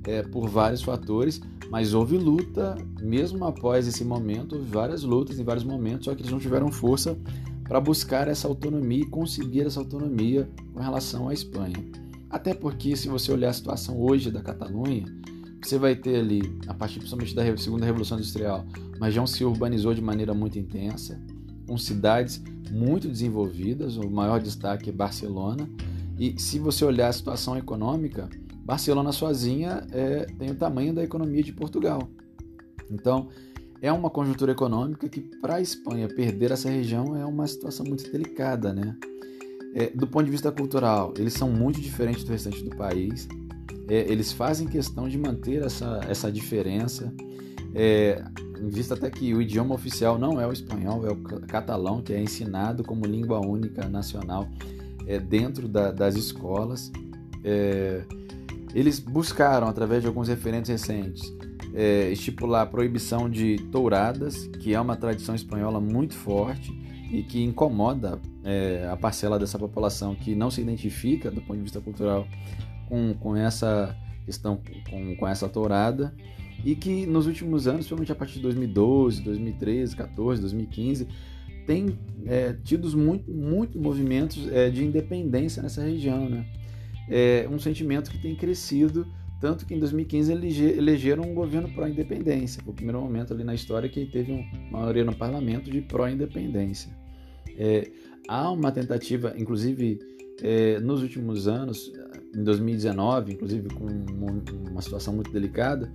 é, 0.07 0.23
por 0.23 0.49
vários 0.49 0.83
fatores, 0.83 1.41
mas 1.71 1.95
houve 1.95 2.17
luta, 2.17 2.77
mesmo 3.01 3.45
após 3.45 3.87
esse 3.87 4.05
momento, 4.05 4.57
houve 4.57 4.69
várias 4.69 5.03
lutas 5.03 5.39
em 5.39 5.45
vários 5.45 5.65
momentos, 5.65 6.07
só 6.07 6.15
que 6.15 6.23
eles 6.23 6.33
não 6.33 6.39
tiveram 6.39 6.73
força 6.73 7.17
para 7.63 7.81
buscar 7.81 8.29
essa 8.29 8.49
autonomia 8.49 9.03
e 9.03 9.07
conseguir 9.07 9.67
essa 9.67 9.81
autonomia 9.81 10.49
com 10.73 10.81
relação 10.81 11.29
à 11.29 11.35
Espanha. 11.35 11.77
Até 12.29 12.53
porque, 12.53 12.97
se 12.97 13.09
você 13.09 13.33
olhar 13.33 13.51
a 13.51 13.55
situação 13.55 13.99
hoje 13.99 14.31
da 14.31 14.43
Catalunha, 14.43 15.07
você 15.69 15.79
vai 15.79 15.95
ter 15.95 16.17
ali, 16.17 16.43
a 16.67 16.75
partir 16.75 16.99
principalmente 16.99 17.35
da 17.35 17.57
segunda 17.57 17.85
revolução 17.85 18.19
industrial, 18.19 18.65
uma 18.97 19.07
região 19.07 19.27
se 19.27 19.45
urbanizou 19.45 19.95
de 19.95 20.03
maneira 20.03 20.35
muito 20.35 20.59
intensa, 20.59 21.21
com 21.67 21.79
cidades 21.79 22.43
muito 22.71 23.09
desenvolvidas, 23.09 23.97
o 23.97 24.11
maior 24.11 24.41
destaque 24.41 24.91
é 24.91 24.93
Barcelona. 24.93 25.69
E 26.19 26.39
se 26.41 26.59
você 26.59 26.85
olhar 26.85 27.09
a 27.09 27.13
situação 27.13 27.57
econômica, 27.57 28.29
Barcelona 28.65 29.13
sozinha 29.13 29.87
é, 29.91 30.27
tem 30.39 30.51
o 30.51 30.55
tamanho 30.55 30.95
da 30.95 31.03
economia 31.03 31.43
de 31.43 31.53
Portugal. 31.53 32.09
Então, 32.91 33.29
é 33.81 33.93
uma 33.93 34.09
conjuntura 34.09 34.53
econômica 34.53 35.09
que, 35.09 35.21
para 35.21 35.57
a 35.57 35.61
Espanha, 35.61 36.09
perder 36.09 36.53
essa 36.53 36.71
região 36.71 37.17
é 37.17 37.25
uma 37.25 37.47
situação 37.47 37.85
muito 37.85 38.11
delicada, 38.11 38.73
né? 38.73 38.97
É, 39.75 39.91
do 39.91 40.07
ponto 40.07 40.25
de 40.25 40.31
vista 40.31 40.53
cultural, 40.53 41.13
eles 41.19 41.33
são 41.33 41.51
muito 41.51 41.81
diferentes 41.81 42.23
do 42.23 42.31
restante 42.31 42.63
do 42.63 42.71
país 42.77 43.27
é, 43.89 44.11
eles 44.11 44.33
fazem 44.33 44.67
questão 44.67 45.09
de 45.09 45.19
manter 45.19 45.63
essa, 45.63 46.01
essa 46.09 46.31
diferença, 46.31 47.13
é, 47.75 48.23
em 48.61 48.69
vista 48.69 48.95
até 48.95 49.11
que 49.11 49.35
o 49.35 49.43
idioma 49.43 49.75
oficial 49.75 50.19
não 50.19 50.41
é 50.41 50.47
o 50.47 50.53
espanhol, 50.53 51.07
é 51.07 51.11
o 51.11 51.17
catalão, 51.47 52.01
que 52.01 52.13
é 52.13 52.21
ensinado 52.21 52.83
como 52.85 53.05
língua 53.05 53.45
única 53.45 53.89
nacional 53.89 54.49
é, 55.07 55.19
dentro 55.19 55.69
da, 55.69 55.91
das 55.91 56.15
escolas. 56.15 56.91
É, 57.43 58.05
eles 58.75 58.99
buscaram, 58.99 59.69
através 59.69 60.03
de 60.03 60.09
alguns 60.09 60.29
referentes 60.29 60.71
recentes, 60.71 61.33
é, 61.75 62.11
estipular 62.11 62.63
a 62.63 62.67
proibição 62.67 63.29
de 63.29 63.57
touradas, 63.71 64.47
que 64.61 64.75
é 64.75 64.81
uma 64.81 64.97
tradição 64.97 65.35
espanhola 65.35 65.81
muito 65.81 66.15
forte 66.15 66.73
e 67.11 67.23
que 67.23 67.43
incomoda 67.43 68.21
é, 68.43 68.89
a 68.91 68.97
parcela 68.97 69.39
dessa 69.39 69.59
população 69.59 70.15
que 70.15 70.35
não 70.35 70.51
se 70.51 70.61
identifica 70.61 71.31
do 71.31 71.41
ponto 71.41 71.57
de 71.57 71.63
vista 71.63 71.81
cultural 71.81 72.27
com, 72.89 73.15
com 73.15 73.37
essa 73.37 73.97
questão, 74.25 74.61
com, 74.89 75.17
com 75.17 75.29
essa 75.29 75.49
tourada, 75.49 76.15
e 76.65 76.75
que 76.75 77.07
nos 77.07 77.27
últimos 77.27 77.67
anos, 77.67 77.81
principalmente 77.81 78.13
a 78.13 78.15
partir 78.15 78.35
de 78.35 78.43
2012, 78.43 79.23
2013, 79.23 79.97
14, 79.97 80.41
2015, 80.41 81.09
tem 81.67 81.99
é, 82.27 82.55
tido 82.65 82.97
muito, 82.97 83.31
muito 83.31 83.79
movimentos 83.79 84.49
é, 84.51 84.71
de 84.71 84.85
independência 84.85 85.63
nessa 85.63 85.83
região. 85.83 86.29
Né? 86.29 86.47
É 87.09 87.49
um 87.51 87.59
sentimento 87.59 88.11
que 88.11 88.19
tem 88.19 88.35
crescido, 88.35 89.07
tanto 89.41 89.67
que 89.67 89.75
em 89.75 89.79
2015 89.79 90.33
elege, 90.33 90.65
elegeram 90.65 91.25
um 91.25 91.35
governo 91.35 91.69
pró-independência. 91.69 92.63
Foi 92.63 92.73
o 92.73 92.77
primeiro 92.77 93.01
momento 93.01 93.33
ali 93.35 93.45
na 93.45 93.55
história 93.55 93.89
que 93.89 94.07
teve 94.07 94.33
uma 94.33 94.79
maioria 94.79 95.05
no 95.05 95.15
parlamento 95.15 95.71
de 95.71 95.81
pró-independência. 95.83 96.91
É, 97.57 97.91
há 98.29 98.51
uma 98.51 98.73
tentativa, 98.73 99.35
inclusive 99.37 99.99
é, 100.43 100.81
nos 100.81 101.03
últimos 101.03 101.47
anos, 101.49 101.93
em 102.35 102.43
2019, 102.43 103.35
inclusive 103.35 103.69
com 103.71 103.87
uma 104.71 104.83
situação 104.83 105.15
muito 105.15 105.31
delicada, 105.31 105.93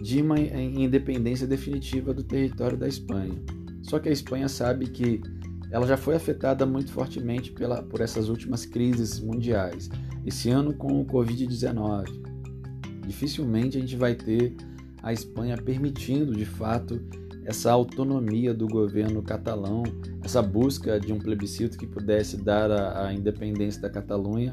de 0.00 0.22
uma 0.22 0.38
independência 0.38 1.46
definitiva 1.46 2.14
do 2.14 2.22
território 2.22 2.76
da 2.76 2.88
Espanha. 2.88 3.34
Só 3.82 3.98
que 3.98 4.08
a 4.08 4.12
Espanha 4.12 4.48
sabe 4.48 4.86
que 4.86 5.20
ela 5.70 5.86
já 5.86 5.96
foi 5.96 6.16
afetada 6.16 6.66
muito 6.66 6.90
fortemente 6.90 7.52
pela, 7.52 7.82
por 7.82 8.00
essas 8.00 8.28
últimas 8.28 8.64
crises 8.64 9.20
mundiais. 9.20 9.88
Esse 10.24 10.50
ano 10.50 10.74
com 10.74 11.00
o 11.00 11.04
Covid-19, 11.04 12.06
dificilmente 13.06 13.78
a 13.78 13.80
gente 13.80 13.96
vai 13.96 14.14
ter 14.14 14.54
a 15.02 15.12
Espanha 15.12 15.56
permitindo 15.56 16.34
de 16.34 16.44
fato 16.44 17.00
essa 17.44 17.72
autonomia 17.72 18.52
do 18.54 18.66
governo 18.68 19.22
catalão, 19.22 19.82
essa 20.22 20.42
busca 20.42 21.00
de 21.00 21.12
um 21.12 21.18
plebiscito 21.18 21.78
que 21.78 21.86
pudesse 21.86 22.36
dar 22.36 22.70
a, 22.70 23.06
a 23.06 23.14
independência 23.14 23.80
da 23.80 23.90
Catalunha 23.90 24.52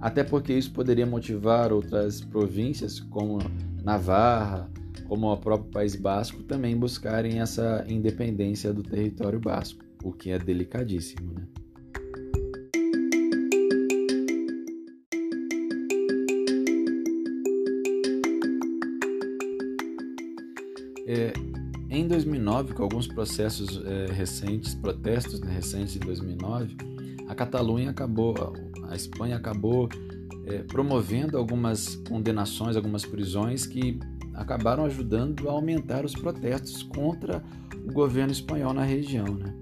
até 0.00 0.22
porque 0.22 0.52
isso 0.52 0.72
poderia 0.72 1.06
motivar 1.06 1.72
outras 1.72 2.20
províncias, 2.20 3.00
como 3.00 3.38
Navarra, 3.82 4.70
como 5.08 5.32
o 5.32 5.36
próprio 5.36 5.70
País 5.70 5.96
Basco, 5.96 6.42
também 6.42 6.76
buscarem 6.76 7.40
essa 7.40 7.84
independência 7.88 8.72
do 8.72 8.82
território 8.82 9.40
basco, 9.40 9.84
o 10.04 10.12
que 10.12 10.30
é 10.30 10.38
delicadíssimo. 10.38 11.32
Né? 11.32 11.46
É, 21.08 21.32
em 21.96 22.06
2009, 22.06 22.74
com 22.74 22.82
alguns 22.82 23.06
processos 23.06 23.80
é, 23.84 24.12
recentes, 24.12 24.74
protestos 24.74 25.40
né, 25.40 25.50
recentes 25.50 25.96
em 25.96 26.00
2009, 26.00 26.76
a 27.26 27.34
Catalunha 27.34 27.90
acabou, 27.90 28.34
a 28.88 28.94
Espanha 28.94 29.36
acabou 29.36 29.88
é, 30.46 30.58
promovendo 30.58 31.38
algumas 31.38 31.96
condenações, 32.08 32.76
algumas 32.76 33.04
prisões 33.04 33.66
que 33.66 33.98
acabaram 34.34 34.84
ajudando 34.84 35.48
a 35.48 35.52
aumentar 35.52 36.04
os 36.04 36.12
protestos 36.14 36.82
contra 36.82 37.42
o 37.88 37.92
governo 37.92 38.30
espanhol 38.30 38.74
na 38.74 38.84
região, 38.84 39.34
né? 39.34 39.54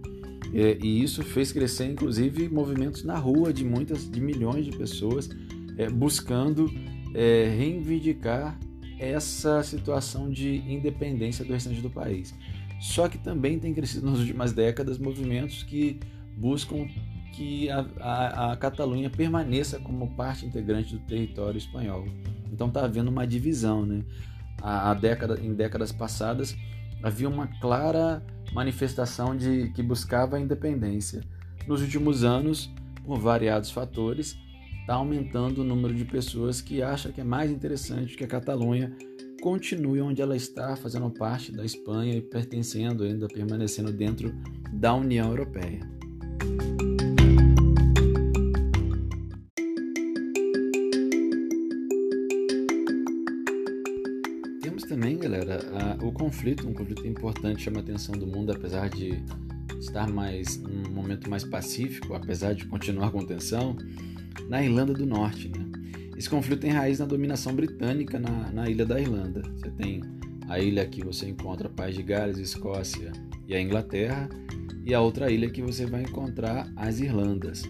É, 0.53 0.77
e 0.81 1.03
isso 1.03 1.23
fez 1.23 1.53
crescer, 1.53 1.87
inclusive, 1.87 2.49
movimentos 2.49 3.05
na 3.05 3.17
rua 3.17 3.53
de 3.53 3.65
muitas, 3.65 4.11
de 4.11 4.21
milhões 4.21 4.65
de 4.65 4.77
pessoas 4.77 5.29
é, 5.77 5.89
buscando 5.89 6.71
reivindicar 7.57 8.59
essa 9.05 9.63
situação 9.63 10.31
de 10.31 10.57
independência 10.71 11.45
do 11.45 11.53
restante 11.53 11.81
do 11.81 11.91
país. 11.91 12.35
Só 12.81 13.09
que 13.09 13.19
também 13.19 13.59
tem 13.59 13.73
crescido 13.73 14.11
nas 14.11 14.19
últimas 14.19 14.53
décadas 14.53 14.99
movimentos 14.99 15.63
que 15.63 16.01
buscam 16.37 16.87
que 17.33 17.69
a, 17.71 17.87
a, 18.01 18.53
a 18.53 18.57
Catalunha 18.57 19.11
permaneça 19.11 19.79
como 19.81 20.15
parte 20.15 20.47
integrante 20.47 20.95
do 20.95 21.01
território 21.01 21.59
espanhol. 21.59 22.07
Então 22.53 22.69
está 22.69 22.85
havendo 22.85 23.11
uma 23.11 23.27
divisão, 23.27 23.85
né? 23.85 24.05
A, 24.63 24.91
a, 24.91 24.95
década, 24.95 25.41
em 25.41 25.53
décadas 25.53 25.91
passadas 25.93 26.57
havia 27.03 27.29
uma 27.29 27.47
clara 27.61 28.23
manifestação 28.53 29.37
de 29.37 29.71
que 29.71 29.83
buscava 29.83 30.37
a 30.37 30.41
independência. 30.41 31.23
Nos 31.67 31.83
últimos 31.83 32.23
anos, 32.23 32.73
por 33.05 33.19
variados 33.19 33.71
fatores, 33.71 34.39
está 34.85 34.97
aumentando 34.97 35.63
o 35.63 35.65
número 35.65 35.95
de 35.95 36.05
pessoas 36.05 36.61
que 36.61 36.83
acham 36.83 37.11
que 37.11 37.19
é 37.19 37.25
mais 37.25 37.51
interessante 37.51 38.19
que 38.19 38.23
a 38.23 38.27
Catalunha 38.27 38.95
continue 39.41 40.03
onde 40.03 40.21
ela 40.21 40.37
está, 40.37 40.77
fazendo 40.77 41.09
parte 41.11 41.51
da 41.51 41.65
Espanha 41.65 42.15
e 42.17 42.21
pertencendo 42.21 43.03
ainda, 43.03 43.27
permanecendo 43.27 43.91
dentro 43.91 44.35
da 44.75 44.95
União 44.95 45.31
Europeia. 45.31 45.81
Temos 54.61 54.83
também, 54.83 55.17
galera, 55.17 55.61
o 56.03 56.13
conflito, 56.13 56.69
um 56.69 56.75
conflito 56.75 57.07
importante 57.07 57.63
chama 57.63 57.79
a 57.79 57.81
atenção 57.81 58.15
do 58.15 58.27
mundo, 58.27 58.53
apesar 58.53 58.91
de 58.91 59.15
estar 59.81 60.07
mais 60.11 60.59
num 60.59 60.91
momento 60.91 61.31
mais 61.31 61.43
pacífico, 61.43 62.13
apesar 62.13 62.55
de 62.55 62.67
continuar 62.67 63.11
com 63.11 63.25
tensão 63.25 63.79
na 64.49 64.63
Irlanda 64.63 64.93
do 64.93 65.07
Norte. 65.07 65.49
Né? 65.49 65.65
Esse 66.17 66.31
conflito 66.31 66.61
tem 66.61 66.71
raiz 66.71 66.99
na 66.99 67.07
dominação 67.07 67.55
britânica 67.55 68.19
na, 68.19 68.51
na 68.51 68.69
ilha 68.69 68.85
da 68.87 69.01
Irlanda. 69.01 69.43
Você 69.57 69.71
tem 69.71 70.01
a 70.49 70.59
ilha 70.59 70.87
que 70.87 71.05
você 71.05 71.29
encontra 71.29 71.69
País 71.69 71.97
de 71.97 72.03
Gales, 72.03 72.39
Escócia 72.39 73.13
e 73.47 73.55
a 73.55 73.61
Inglaterra, 73.61 74.29
e 74.85 74.95
a 74.95 75.01
outra 75.01 75.31
ilha 75.31 75.51
que 75.51 75.63
você 75.63 75.87
vai 75.87 76.03
encontrar 76.03 76.71
as 76.77 77.01
Irlandas. 77.01 77.63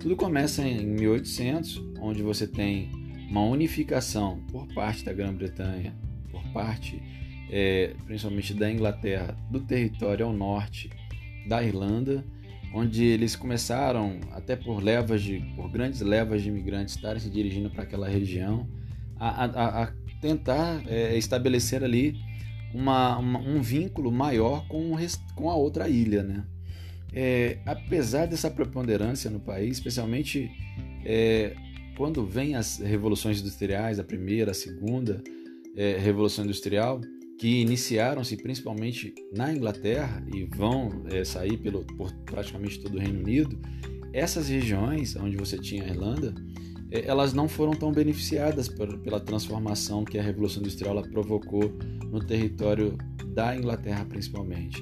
Tudo 0.00 0.16
começa 0.16 0.66
em 0.66 0.86
1800, 0.86 1.82
onde 2.00 2.22
você 2.22 2.46
tem 2.46 2.90
uma 3.30 3.42
unificação 3.42 4.40
por 4.50 4.66
parte 4.74 5.04
da 5.04 5.12
Grã-Bretanha, 5.12 5.94
por 6.30 6.42
parte 6.52 7.02
é, 7.50 7.94
principalmente 8.06 8.54
da 8.54 8.70
Inglaterra, 8.70 9.36
do 9.50 9.60
território 9.60 10.26
ao 10.26 10.32
norte 10.32 10.90
da 11.46 11.62
Irlanda 11.62 12.24
onde 12.74 13.04
eles 13.04 13.36
começaram, 13.36 14.18
até 14.32 14.56
por 14.56 14.82
levas 14.82 15.22
de, 15.22 15.38
por 15.54 15.70
grandes 15.70 16.00
levas 16.00 16.42
de 16.42 16.48
imigrantes 16.48 16.96
estarem 16.96 17.20
se 17.20 17.30
dirigindo 17.30 17.70
para 17.70 17.84
aquela 17.84 18.08
região, 18.08 18.68
a, 19.16 19.44
a, 19.44 19.82
a 19.84 19.92
tentar 20.20 20.82
é, 20.88 21.16
estabelecer 21.16 21.84
ali 21.84 22.16
uma, 22.74 23.16
uma, 23.16 23.38
um 23.38 23.62
vínculo 23.62 24.10
maior 24.10 24.66
com, 24.66 24.96
com 25.36 25.48
a 25.48 25.54
outra 25.54 25.88
ilha, 25.88 26.24
né? 26.24 26.44
É, 27.12 27.58
apesar 27.64 28.26
dessa 28.26 28.50
preponderância 28.50 29.30
no 29.30 29.38
país, 29.38 29.76
especialmente 29.76 30.50
é, 31.04 31.54
quando 31.96 32.26
vem 32.26 32.56
as 32.56 32.78
revoluções 32.78 33.40
industriais, 33.40 34.00
a 34.00 34.04
primeira, 34.04 34.50
a 34.50 34.54
segunda 34.54 35.22
é, 35.76 35.96
revolução 35.96 36.44
industrial, 36.44 37.00
que 37.38 37.60
iniciaram-se 37.60 38.36
principalmente 38.36 39.14
na 39.32 39.52
Inglaterra 39.52 40.24
e 40.32 40.44
vão 40.44 41.04
é, 41.10 41.24
sair 41.24 41.56
pelo, 41.58 41.84
por 41.84 42.12
praticamente 42.24 42.80
todo 42.80 42.96
o 42.96 43.00
Reino 43.00 43.20
Unido, 43.20 43.58
essas 44.12 44.48
regiões 44.48 45.16
onde 45.16 45.36
você 45.36 45.58
tinha 45.58 45.84
a 45.84 45.88
Irlanda, 45.88 46.34
é, 46.90 47.04
elas 47.06 47.32
não 47.32 47.48
foram 47.48 47.72
tão 47.72 47.92
beneficiadas 47.92 48.68
por, 48.68 48.98
pela 48.98 49.18
transformação 49.18 50.04
que 50.04 50.18
a 50.18 50.22
Revolução 50.22 50.62
Industrial 50.62 51.02
provocou 51.02 51.76
no 52.10 52.24
território 52.24 52.96
da 53.26 53.56
Inglaterra, 53.56 54.04
principalmente. 54.04 54.80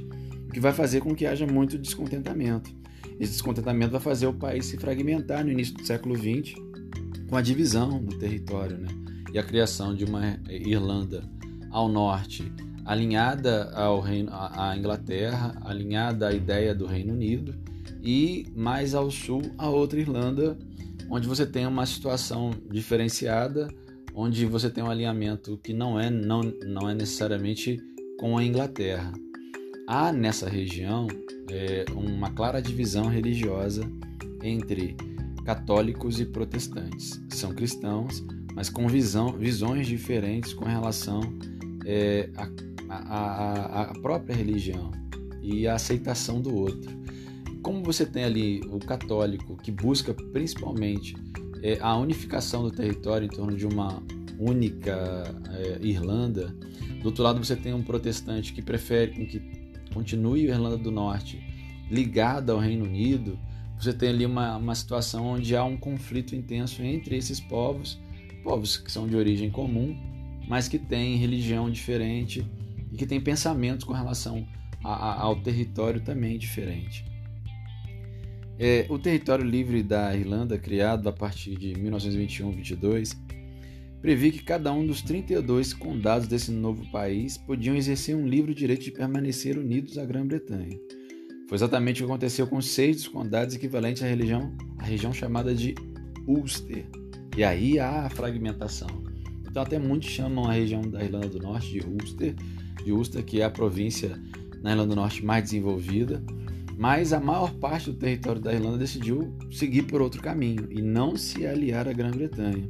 O 0.49 0.53
que 0.53 0.61
vai 0.61 0.73
fazer 0.73 1.01
com 1.01 1.15
que 1.15 1.25
haja 1.25 1.47
muito 1.47 1.79
descontentamento. 1.79 2.71
Esse 3.19 3.33
descontentamento 3.33 3.93
vai 3.93 4.01
fazer 4.01 4.27
o 4.27 4.35
país 4.35 4.67
se 4.67 4.77
fragmentar 4.77 5.45
no 5.45 5.51
início 5.51 5.75
do 5.75 5.87
século 5.87 6.15
XX, 6.15 6.55
com 7.29 7.37
a 7.37 7.41
divisão 7.41 8.03
do 8.03 8.19
território 8.19 8.77
né? 8.77 8.89
e 9.33 9.39
a 9.39 9.43
criação 9.43 9.95
de 9.95 10.05
uma 10.05 10.39
Irlanda 10.51 11.27
ao 11.73 11.89
norte, 11.89 12.53
alinhada 12.85 13.71
ao 13.75 14.01
reino, 14.01 14.31
à 14.33 14.77
Inglaterra, 14.77 15.59
alinhada 15.65 16.29
à 16.29 16.33
ideia 16.33 16.75
do 16.75 16.87
Reino 16.87 17.15
Unido, 17.15 17.55
e 18.03 18.47
mais 18.55 18.95
ao 18.95 19.11
sul, 19.11 19.43
a 19.57 19.69
outra 19.69 19.99
Irlanda, 19.99 20.59
onde 21.09 21.27
você 21.27 21.47
tem 21.47 21.67
uma 21.67 21.87
situação 21.87 22.51
diferenciada, 22.71 23.69
onde 24.15 24.45
você 24.45 24.69
tem 24.69 24.85
um 24.85 24.91
alinhamento 24.91 25.59
que 25.63 25.73
não 25.73 25.99
é, 25.99 26.11
não, 26.11 26.43
não 26.67 26.91
é 26.91 26.95
necessariamente 26.95 27.81
com 28.19 28.37
a 28.37 28.45
Inglaterra. 28.45 29.13
Há 29.87 30.13
nessa 30.13 30.49
região 30.49 31.07
é, 31.51 31.85
uma 31.95 32.31
clara 32.31 32.61
divisão 32.61 33.09
religiosa 33.09 33.83
entre 34.43 34.97
católicos 35.45 36.21
e 36.21 36.27
protestantes. 36.27 37.21
São 37.31 37.55
cristãos, 37.55 38.25
mas 38.55 38.69
com 38.69 38.87
visão, 38.87 39.33
visões 39.33 39.87
diferentes 39.87 40.53
com 40.53 40.65
relação 40.65 41.21
é, 41.85 42.31
a, 42.37 42.95
a, 42.95 43.83
a 43.83 44.01
própria 44.01 44.35
religião 44.35 44.91
e 45.43 45.67
a 45.67 45.75
aceitação 45.75 46.41
do 46.41 46.55
outro. 46.55 46.91
Como 47.63 47.83
você 47.83 48.05
tem 48.05 48.25
ali 48.25 48.61
o 48.71 48.79
católico 48.79 49.57
que 49.57 49.71
busca 49.71 50.15
principalmente 50.15 51.15
é, 51.63 51.79
a 51.81 51.97
unificação 51.97 52.63
do 52.63 52.71
território 52.71 53.27
em 53.27 53.31
torno 53.31 53.57
de 53.57 53.67
uma 53.67 54.03
única 54.39 55.25
é, 55.51 55.79
Irlanda, 55.81 56.49
do 57.01 57.07
outro 57.07 57.23
lado 57.23 57.45
você 57.45 57.55
tem 57.55 57.73
um 57.73 57.83
protestante 57.83 58.53
que 58.53 58.63
prefere 58.63 59.27
que 59.27 59.41
continue 59.93 60.51
a 60.51 60.55
Irlanda 60.55 60.77
do 60.77 60.91
Norte 60.91 61.43
ligada 61.91 62.53
ao 62.53 62.59
Reino 62.59 62.85
Unido, 62.85 63.39
você 63.79 63.93
tem 63.93 64.09
ali 64.09 64.25
uma, 64.25 64.57
uma 64.57 64.75
situação 64.75 65.27
onde 65.27 65.57
há 65.57 65.65
um 65.65 65.77
conflito 65.77 66.35
intenso 66.35 66.83
entre 66.83 67.17
esses 67.17 67.41
povos, 67.41 68.01
povos 68.43 68.77
que 68.77 68.91
são 68.91 69.07
de 69.07 69.17
origem 69.17 69.51
comum, 69.51 69.97
mas 70.53 70.69
que 70.69 70.79
tem 70.79 71.17
religião 71.17 71.71
diferente 71.71 72.47
e 72.93 72.97
que 72.99 73.07
tem 73.07 73.19
pensamentos 73.19 73.87
com 73.87 73.95
relação 73.95 74.47
a, 74.85 74.93
a, 74.93 75.21
ao 75.23 75.37
território 75.37 76.03
também 76.03 76.37
diferente. 76.37 77.07
É, 78.59 78.85
o 78.91 78.99
território 78.99 79.47
livre 79.47 79.83
da 79.83 80.15
Irlanda, 80.15 80.59
criado 80.59 81.09
a 81.09 81.13
partir 81.13 81.57
de 81.57 81.73
1921-22, 81.73 83.17
previa 84.03 84.31
que 84.31 84.43
cada 84.43 84.71
um 84.71 84.87
dos 84.87 85.01
32 85.01 85.73
condados 85.73 86.29
desse 86.29 86.51
novo 86.51 86.85
país 86.93 87.39
podiam 87.39 87.75
exercer 87.75 88.15
um 88.15 88.27
livre 88.27 88.53
direito 88.53 88.85
de 88.85 88.91
permanecer 88.91 89.57
unidos 89.57 89.97
à 89.97 90.05
Grã-Bretanha. 90.05 90.79
Foi 91.49 91.57
exatamente 91.57 92.03
o 92.03 92.07
que 92.07 92.13
aconteceu 92.13 92.47
com 92.47 92.61
seis 92.61 92.97
dos 92.97 93.09
condados 93.09 93.55
equivalentes 93.55 94.03
à, 94.03 94.07
religião, 94.07 94.55
à 94.77 94.85
região 94.85 95.15
chamada 95.15 95.55
de 95.55 95.75
Ulster. 96.27 96.85
E 97.39 97.43
aí 97.43 97.79
há 97.79 98.05
a 98.05 98.11
fragmentação. 98.11 99.02
Então 99.53 99.63
até 99.63 99.79
muitos 99.79 100.09
chamam 100.09 100.47
a 100.47 100.53
região 100.55 100.81
da 100.81 101.05
Irlanda 101.05 101.29
do 101.29 101.39
Norte 101.39 101.69
de 101.73 101.87
Ulster, 101.87 102.35
de 102.83 102.91
Ulster, 102.91 103.23
que 103.23 103.43
é 103.43 103.45
a 103.45 103.51
província 103.51 104.19
na 104.63 104.71
Irlanda 104.71 104.89
do 104.89 104.97
Norte 104.97 105.23
mais 105.23 105.45
desenvolvida, 105.45 106.25
mas 106.79 107.13
a 107.13 107.21
maior 107.21 107.53
parte 107.57 107.91
do 107.91 107.99
território 107.99 108.41
da 108.41 108.51
Irlanda 108.51 108.79
decidiu 108.79 109.37
seguir 109.51 109.83
por 109.83 110.01
outro 110.01 110.23
caminho 110.23 110.69
e 110.71 110.81
não 110.81 111.19
se 111.19 111.47
aliar 111.47 111.87
à 111.87 111.93
Grã-Bretanha. 111.93 112.67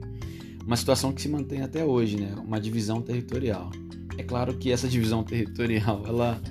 Uma 0.66 0.76
situação 0.76 1.12
que 1.12 1.22
se 1.22 1.28
mantém 1.28 1.62
até 1.62 1.84
hoje, 1.84 2.16
né? 2.16 2.34
uma 2.44 2.60
divisão 2.60 3.00
territorial. 3.00 3.70
É 4.18 4.24
claro 4.24 4.58
que 4.58 4.72
essa 4.72 4.88
divisão 4.88 5.22
territorial 5.22 6.02
ela 6.04 6.42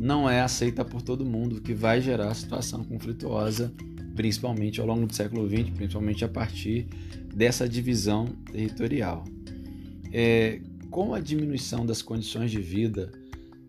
não 0.00 0.30
é 0.30 0.40
aceita 0.40 0.82
por 0.82 1.02
todo 1.02 1.26
mundo, 1.26 1.56
o 1.56 1.60
que 1.60 1.74
vai 1.74 2.00
gerar 2.00 2.32
situação 2.32 2.82
conflituosa, 2.84 3.70
principalmente 4.16 4.80
ao 4.80 4.86
longo 4.86 5.06
do 5.06 5.14
século 5.14 5.46
XX, 5.46 5.68
principalmente 5.76 6.24
a 6.24 6.28
partir 6.28 6.86
dessa 7.34 7.68
divisão 7.68 8.28
territorial. 8.50 9.24
É, 10.12 10.60
com 10.90 11.14
a 11.14 11.20
diminuição 11.20 11.84
das 11.84 12.02
condições 12.02 12.50
de 12.50 12.60
vida 12.60 13.10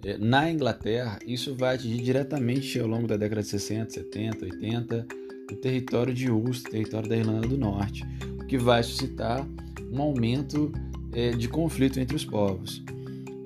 é, 0.04 0.18
na 0.18 0.50
Inglaterra, 0.50 1.20
isso 1.26 1.56
vai 1.56 1.76
atingir 1.76 2.02
diretamente 2.02 2.80
ao 2.80 2.88
longo 2.88 3.08
da 3.08 3.18
década 3.18 3.42
de 3.42 3.48
60, 3.48 3.92
70, 3.92 4.46
80 4.46 5.08
o 5.52 5.56
território 5.56 6.14
de 6.14 6.30
Ulster, 6.30 6.72
território 6.72 7.10
da 7.10 7.18
Irlanda 7.18 7.48
do 7.48 7.58
Norte, 7.58 8.06
o 8.40 8.46
que 8.46 8.58
vai 8.58 8.84
suscitar 8.84 9.48
um 9.92 10.02
aumento 10.02 10.72
é, 11.12 11.32
de 11.32 11.48
conflito 11.48 12.00
entre 12.00 12.16
os 12.16 12.24
povos. 12.24 12.84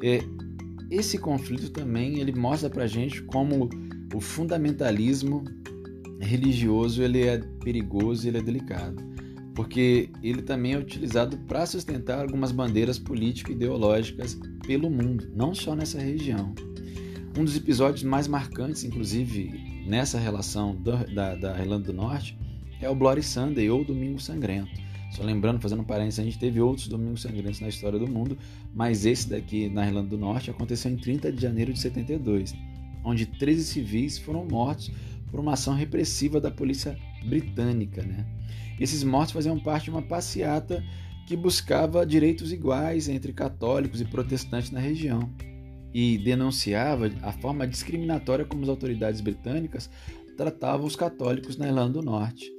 É, 0.04 0.20
esse 0.92 1.18
conflito 1.18 1.70
também 1.72 2.20
ele 2.20 2.34
mostra 2.34 2.70
para 2.70 2.86
gente 2.88 3.22
como 3.24 3.70
o 4.14 4.20
fundamentalismo 4.20 5.44
religioso 6.20 7.02
ele 7.02 7.24
é 7.24 7.38
perigoso 7.64 8.28
ele 8.28 8.38
é 8.38 8.42
delicado, 8.42 9.04
porque 9.56 10.10
ele 10.22 10.42
também 10.42 10.74
é 10.74 10.78
utilizado 10.78 11.38
para 11.38 11.66
sustentar 11.66 12.22
algumas 12.22 12.52
bandeiras 12.52 12.98
político-ideológicas 12.98 14.38
pelo 14.66 14.90
mundo, 14.90 15.32
não 15.36 15.54
só 15.54 15.76
nessa 15.76 16.00
região. 16.00 16.54
Um 17.38 17.44
dos 17.44 17.56
episódios 17.56 18.04
mais 18.04 18.28
marcantes, 18.28 18.84
inclusive 18.84 19.52
nessa 19.88 20.20
relação 20.20 20.76
da, 20.76 21.36
da 21.36 21.60
Irlanda 21.60 21.86
do 21.86 21.94
Norte, 21.94 22.38
é 22.80 22.90
o 22.90 22.96
Bloody 22.96 23.24
Sunday 23.24 23.70
ou 23.70 23.84
Domingo 23.84 24.20
Sangrento. 24.20 24.84
Só 25.14 25.24
lembrando, 25.24 25.62
fazendo 25.62 25.82
um 25.82 25.86
parênteses, 25.86 26.20
a 26.20 26.24
gente 26.24 26.40
teve 26.40 26.60
outros 26.60 26.88
Domingos 26.88 27.22
Sangrentos 27.22 27.60
na 27.60 27.70
história 27.70 28.00
do 28.00 28.08
mundo, 28.08 28.36
mas 28.74 29.06
esse 29.06 29.30
daqui 29.30 29.70
na 29.70 29.86
Irlanda 29.86 30.10
do 30.10 30.18
Norte 30.18 30.50
aconteceu 30.50 30.92
em 30.92 30.98
30 30.98 31.32
de 31.32 31.40
janeiro 31.40 31.72
de 31.72 31.80
72, 31.80 32.56
onde 33.04 33.28
13 33.28 33.64
civis 33.64 34.18
foram 34.18 34.44
mortos 34.46 34.92
por 35.30 35.40
uma 35.40 35.54
ação 35.54 35.76
repressiva 35.76 36.42
da 36.42 36.50
polícia 36.50 36.98
britânica. 37.26 38.02
Né? 38.02 38.26
Esses 38.80 39.04
mortos 39.04 39.34
faziam 39.34 39.60
parte 39.60 39.86
de 39.86 39.90
uma 39.92 40.02
passeata 40.02 40.84
que 41.28 41.36
buscava 41.36 42.06
direitos 42.06 42.52
iguais 42.52 43.08
entre 43.08 43.32
católicos 43.32 44.02
e 44.02 44.06
protestantes 44.06 44.72
na 44.72 44.80
região 44.80 45.30
e 45.94 46.18
denunciava 46.18 47.10
a 47.22 47.32
forma 47.32 47.68
discriminatória 47.68 48.46
como 48.46 48.64
as 48.64 48.70
autoridades 48.70 49.22
britânicas 49.22 49.90
tratavam 50.36 50.86
os 50.86 50.96
católicos 50.96 51.56
na 51.56 51.68
Irlanda 51.68 51.94
do 51.94 52.02
Norte. 52.02 52.52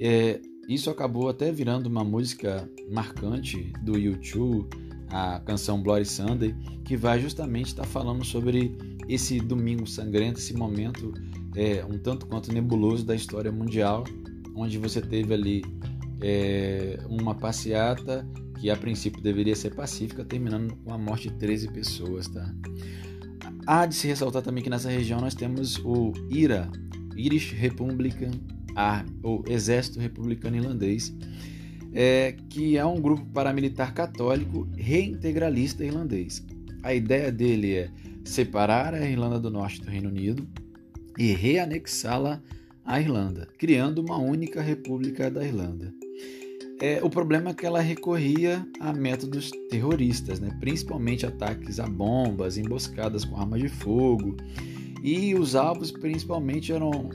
É, 0.00 0.40
isso 0.68 0.88
acabou 0.88 1.28
até 1.28 1.50
virando 1.50 1.86
uma 1.86 2.04
música 2.04 2.68
marcante 2.90 3.72
do 3.82 3.94
U2, 3.94 4.68
a 5.10 5.40
canção 5.40 5.82
Bloody 5.82 6.06
Sunday, 6.06 6.54
que 6.84 6.96
vai 6.96 7.18
justamente 7.18 7.68
estar 7.68 7.84
falando 7.84 8.24
sobre 8.24 8.76
esse 9.08 9.40
domingo 9.40 9.86
sangrento, 9.86 10.38
esse 10.38 10.54
momento 10.54 11.12
é, 11.56 11.84
um 11.84 11.98
tanto 11.98 12.26
quanto 12.26 12.52
nebuloso 12.52 13.04
da 13.04 13.14
história 13.14 13.50
mundial, 13.50 14.04
onde 14.60 14.78
você 14.78 15.00
teve 15.00 15.32
ali 15.32 15.64
é, 16.20 16.98
uma 17.08 17.34
passeata 17.34 18.26
que 18.60 18.70
a 18.70 18.76
princípio 18.76 19.22
deveria 19.22 19.54
ser 19.54 19.74
pacífica, 19.74 20.24
terminando 20.24 20.74
com 20.84 20.92
a 20.92 20.98
morte 20.98 21.28
de 21.28 21.36
13 21.36 21.68
pessoas. 21.68 22.26
Tá? 22.28 22.52
Há 23.66 23.86
de 23.86 23.94
se 23.94 24.08
ressaltar 24.08 24.42
também 24.42 24.62
que 24.62 24.70
nessa 24.70 24.90
região 24.90 25.20
nós 25.20 25.34
temos 25.34 25.78
o 25.84 26.12
IRA, 26.28 26.70
Irish 27.16 27.52
Republican 27.52 28.32
Army, 28.74 29.10
ou 29.22 29.44
Exército 29.46 30.00
Republicano 30.00 30.56
Irlandês, 30.56 31.14
é, 31.92 32.34
que 32.48 32.76
é 32.76 32.84
um 32.84 33.00
grupo 33.00 33.24
paramilitar 33.26 33.94
católico 33.94 34.68
reintegralista 34.76 35.84
irlandês. 35.84 36.44
A 36.82 36.94
ideia 36.94 37.30
dele 37.30 37.74
é 37.74 37.90
separar 38.24 38.94
a 38.94 39.08
Irlanda 39.08 39.38
do 39.40 39.50
Norte 39.50 39.80
do 39.80 39.90
Reino 39.90 40.08
Unido 40.08 40.46
e 41.18 41.32
reanexá-la 41.32 42.40
à 42.88 42.98
Irlanda, 42.98 43.46
criando 43.58 43.98
uma 43.98 44.16
única 44.16 44.62
República 44.62 45.30
da 45.30 45.44
Irlanda. 45.44 45.94
É, 46.80 47.00
o 47.02 47.10
problema 47.10 47.50
é 47.50 47.54
que 47.54 47.66
ela 47.66 47.80
recorria 47.80 48.66
a 48.80 48.92
métodos 48.94 49.50
terroristas, 49.68 50.40
né? 50.40 50.56
principalmente 50.58 51.26
ataques 51.26 51.78
a 51.78 51.86
bombas, 51.86 52.56
emboscadas 52.56 53.26
com 53.26 53.36
armas 53.36 53.60
de 53.60 53.68
fogo. 53.68 54.36
E 55.02 55.34
os 55.34 55.54
alvos 55.54 55.90
principalmente 55.90 56.72
eram, 56.72 57.10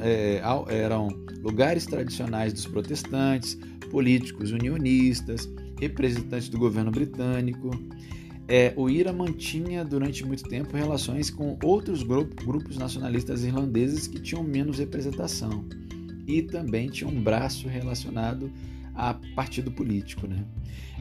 é, 0.00 0.40
eram 0.68 1.08
lugares 1.42 1.86
tradicionais 1.86 2.52
dos 2.52 2.66
protestantes, 2.66 3.58
políticos 3.90 4.52
unionistas, 4.52 5.50
representantes 5.80 6.48
do 6.48 6.58
governo 6.58 6.92
britânico. 6.92 7.70
É, 8.50 8.72
o 8.76 8.90
IRA 8.90 9.12
mantinha 9.12 9.84
durante 9.84 10.26
muito 10.26 10.42
tempo 10.42 10.76
relações 10.76 11.30
com 11.30 11.56
outros 11.62 12.02
grupos 12.02 12.76
nacionalistas 12.76 13.44
irlandeses 13.44 14.08
que 14.08 14.18
tinham 14.18 14.42
menos 14.42 14.80
representação 14.80 15.64
e 16.26 16.42
também 16.42 16.88
tinha 16.88 17.08
um 17.08 17.22
braço 17.22 17.68
relacionado 17.68 18.50
a 18.92 19.14
partido 19.36 19.70
político. 19.70 20.26
Né? 20.26 20.44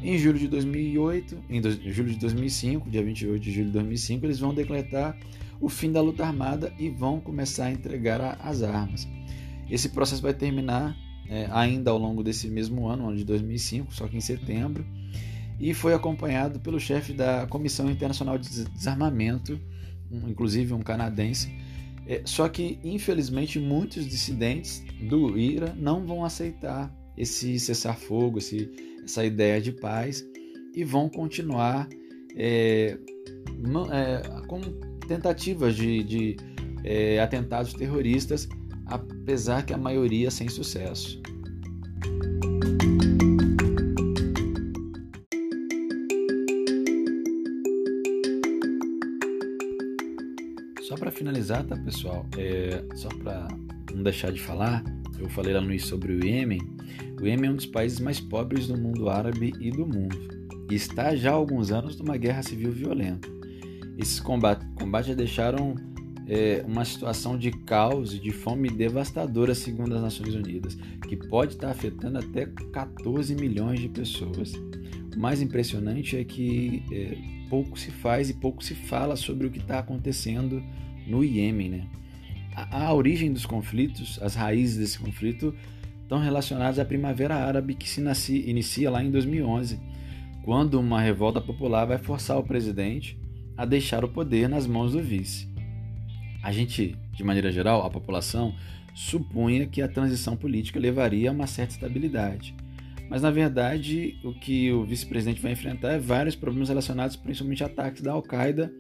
Em 0.03 0.15
julho 0.15 0.37
de 0.37 0.47
2008, 0.47 1.37
em 1.49 1.59
do, 1.59 1.71
julho 1.91 2.11
de 2.11 2.19
2005, 2.19 2.87
dia 2.87 3.03
28 3.03 3.41
de 3.41 3.51
julho 3.51 3.65
de 3.65 3.71
2005, 3.71 4.25
eles 4.27 4.37
vão 4.37 4.53
decretar 4.53 5.17
o 5.59 5.67
fim 5.67 5.91
da 5.91 6.01
luta 6.01 6.23
armada 6.23 6.71
e 6.77 6.87
vão 6.87 7.19
começar 7.19 7.65
a 7.65 7.71
entregar 7.71 8.21
a, 8.21 8.33
as 8.43 8.61
armas. 8.61 9.07
Esse 9.71 9.89
processo 9.89 10.21
vai 10.21 10.35
terminar 10.35 10.95
é, 11.27 11.47
ainda 11.51 11.89
ao 11.89 11.97
longo 11.97 12.23
desse 12.23 12.47
mesmo 12.47 12.87
ano, 12.87 13.07
ano 13.07 13.17
de 13.17 13.25
2005, 13.25 13.91
só 13.91 14.07
que 14.07 14.15
em 14.15 14.21
setembro, 14.21 14.85
e 15.59 15.73
foi 15.73 15.93
acompanhado 15.93 16.59
pelo 16.59 16.79
chefe 16.79 17.11
da 17.11 17.45
Comissão 17.47 17.89
Internacional 17.89 18.37
de 18.37 18.65
Desarmamento, 18.65 19.59
inclusive 20.11 20.73
um 20.73 20.81
canadense. 20.81 21.51
É, 22.07 22.21
só 22.25 22.47
que, 22.47 22.79
infelizmente, 22.83 23.59
muitos 23.59 24.07
dissidentes 24.07 24.83
do 25.01 25.37
IRA 25.37 25.75
não 25.77 26.05
vão 26.05 26.23
aceitar 26.23 26.91
esse 27.17 27.59
cessar-fogo, 27.59 28.39
essa 29.03 29.25
ideia 29.25 29.61
de 29.61 29.73
paz 29.73 30.25
e 30.73 30.83
vão 30.83 31.09
continuar 31.09 31.87
é, 32.35 32.97
é, 33.91 34.47
com 34.47 34.61
tentativas 35.07 35.75
de, 35.75 36.03
de 36.03 36.37
é, 36.83 37.19
atentados 37.19 37.73
terroristas, 37.73 38.47
apesar 38.85 39.63
que 39.63 39.73
a 39.73 39.77
maioria 39.77 40.31
sem 40.31 40.47
sucesso. 40.47 41.21
Finalizar, 51.49 51.63
tá 51.63 51.75
pessoal? 51.75 52.25
É, 52.37 52.83
só 52.95 53.09
para 53.09 53.47
não 53.93 54.03
deixar 54.03 54.31
de 54.31 54.39
falar, 54.39 54.83
eu 55.17 55.27
falei 55.29 55.53
lá 55.53 55.61
no 55.61 55.69
início 55.69 55.87
sobre 55.89 56.13
o 56.13 56.23
Iêmen. 56.23 56.61
O 57.19 57.25
Iêmen 57.25 57.49
é 57.49 57.53
um 57.53 57.55
dos 57.55 57.65
países 57.65 57.99
mais 57.99 58.19
pobres 58.19 58.67
do 58.67 58.77
mundo 58.77 59.09
árabe 59.09 59.53
e 59.59 59.71
do 59.71 59.85
mundo, 59.85 60.17
e 60.69 60.75
está 60.75 61.15
já 61.15 61.31
há 61.31 61.33
alguns 61.33 61.71
anos 61.71 61.97
numa 61.97 62.17
guerra 62.17 62.43
civil 62.43 62.71
violenta. 62.71 63.27
Esses 63.97 64.19
combates, 64.19 64.65
combates 64.75 65.15
deixaram 65.15 65.75
é, 66.27 66.63
uma 66.65 66.85
situação 66.85 67.37
de 67.37 67.51
caos 67.51 68.13
e 68.13 68.19
de 68.19 68.31
fome 68.31 68.69
devastadora, 68.69 69.55
segundo 69.55 69.95
as 69.95 70.01
Nações 70.01 70.35
Unidas, 70.35 70.77
que 71.07 71.17
pode 71.17 71.55
estar 71.55 71.71
afetando 71.71 72.19
até 72.19 72.45
14 72.45 73.35
milhões 73.35 73.79
de 73.79 73.89
pessoas. 73.89 74.53
O 74.53 75.19
mais 75.19 75.41
impressionante 75.41 76.15
é 76.15 76.23
que 76.23 76.83
é, 76.93 77.17
pouco 77.49 77.77
se 77.77 77.91
faz 77.91 78.29
e 78.29 78.35
pouco 78.35 78.63
se 78.63 78.75
fala 78.75 79.15
sobre 79.15 79.47
o 79.47 79.51
que 79.51 79.57
está 79.57 79.79
acontecendo 79.79 80.63
no 81.09 81.23
Iêmen. 81.23 81.69
Né? 81.69 81.87
A, 82.55 82.85
a 82.85 82.93
origem 82.93 83.33
dos 83.33 83.45
conflitos, 83.45 84.19
as 84.21 84.35
raízes 84.35 84.77
desse 84.77 84.99
conflito, 84.99 85.53
estão 86.01 86.19
relacionadas 86.19 86.79
à 86.79 86.85
Primavera 86.85 87.35
Árabe 87.35 87.75
que 87.75 87.89
se 87.89 88.01
nasce, 88.01 88.43
inicia 88.47 88.89
lá 88.89 89.03
em 89.03 89.11
2011, 89.11 89.79
quando 90.43 90.79
uma 90.79 91.01
revolta 91.01 91.41
popular 91.41 91.85
vai 91.85 91.97
forçar 91.97 92.37
o 92.37 92.43
presidente 92.43 93.19
a 93.57 93.65
deixar 93.65 94.05
o 94.05 94.09
poder 94.09 94.47
nas 94.47 94.65
mãos 94.65 94.93
do 94.93 95.01
vice. 95.01 95.47
A 96.41 96.51
gente, 96.51 96.95
de 97.11 97.23
maneira 97.23 97.51
geral, 97.51 97.85
a 97.85 97.89
população, 97.89 98.55
supunha 98.95 99.67
que 99.67 99.81
a 99.81 99.87
transição 99.87 100.35
política 100.35 100.79
levaria 100.79 101.29
a 101.29 101.33
uma 101.33 101.45
certa 101.45 101.73
estabilidade. 101.73 102.55
Mas 103.09 103.21
na 103.23 103.31
verdade, 103.31 104.19
o 104.23 104.33
que 104.33 104.71
o 104.71 104.85
vice-presidente 104.85 105.41
vai 105.41 105.53
enfrentar 105.53 105.93
é 105.93 105.99
vários 105.99 106.35
problemas 106.35 106.69
relacionados 106.69 107.15
principalmente 107.15 107.63
a 107.63 107.67
ataques 107.67 108.01
da 108.01 108.11
Al-Qaeda 108.11 108.71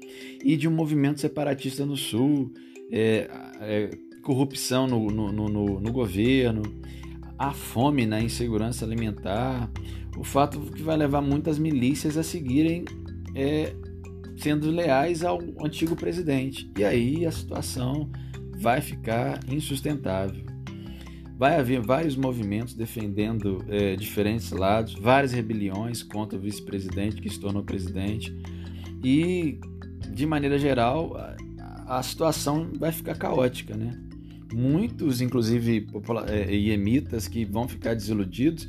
e 0.43 0.55
de 0.55 0.67
um 0.67 0.71
movimento 0.71 1.19
separatista 1.19 1.85
no 1.85 1.97
sul, 1.97 2.53
é, 2.91 3.29
é, 3.59 3.89
corrupção 4.21 4.85
no, 4.85 5.07
no, 5.09 5.31
no, 5.31 5.79
no 5.79 5.91
governo, 5.91 6.61
a 7.37 7.51
fome 7.51 8.05
na 8.05 8.21
insegurança 8.21 8.85
alimentar, 8.85 9.71
o 10.15 10.23
fato 10.23 10.59
que 10.59 10.83
vai 10.83 10.95
levar 10.95 11.21
muitas 11.21 11.57
milícias 11.57 12.17
a 12.17 12.23
seguirem 12.23 12.85
é, 13.33 13.73
sendo 14.37 14.69
leais 14.69 15.23
ao 15.23 15.39
antigo 15.63 15.95
presidente. 15.95 16.69
E 16.77 16.83
aí 16.83 17.25
a 17.25 17.31
situação 17.31 18.09
vai 18.59 18.81
ficar 18.81 19.39
insustentável. 19.49 20.48
Vai 21.39 21.57
haver 21.57 21.79
vários 21.79 22.17
movimentos 22.17 22.73
defendendo 22.73 23.63
é, 23.69 23.95
diferentes 23.95 24.51
lados, 24.51 24.93
várias 24.93 25.31
rebeliões 25.31 26.03
contra 26.03 26.37
o 26.37 26.41
vice-presidente 26.41 27.21
que 27.21 27.29
se 27.29 27.39
tornou 27.39 27.63
presidente. 27.63 28.35
E, 29.01 29.57
de 30.11 30.25
maneira 30.25 30.59
geral, 30.59 31.15
a, 31.15 31.97
a 31.99 32.03
situação 32.03 32.69
vai 32.77 32.91
ficar 32.91 33.15
caótica, 33.17 33.73
né? 33.77 33.97
muitos, 34.53 35.21
inclusive 35.21 35.87
é, 36.27 36.53
iemitas, 36.53 37.27
que 37.27 37.45
vão 37.45 37.67
ficar 37.67 37.93
desiludidos 37.93 38.67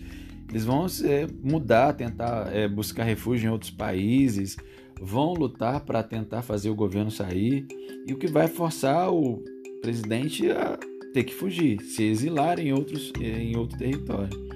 Eles 0.49 0.65
vão 0.65 0.87
é, 1.05 1.27
mudar, 1.43 1.95
tentar 1.95 2.55
é, 2.55 2.69
buscar 2.69 3.05
refúgio 3.05 3.49
em 3.49 3.53
outros 3.53 3.71
países, 3.71 4.57
vão 5.01 5.33
lutar 5.33 5.81
para 5.81 6.03
tentar 6.03 6.43
fazer 6.43 6.71
o 6.71 6.75
governo 6.75 7.11
sair, 7.11 7.67
e 8.07 8.13
o 8.13 8.19
que 8.19 8.27
vai 8.27 8.49
forçar 8.49 9.13
o 9.13 9.43
presidente 9.81 10.51
a 10.51 10.79
ter 11.13 11.25
que 11.25 11.35
fugir, 11.35 11.81
se 11.83 12.05
exilar 12.05 12.59
em, 12.59 12.73
outros, 12.73 13.13
é, 13.21 13.43
em 13.43 13.57
outro 13.57 13.79
território. 13.79 14.51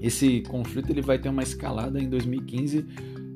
Esse 0.00 0.42
conflito 0.42 0.90
ele 0.90 1.02
vai 1.02 1.18
ter 1.18 1.28
uma 1.28 1.42
escalada 1.42 2.00
em 2.00 2.08
2015 2.08 2.84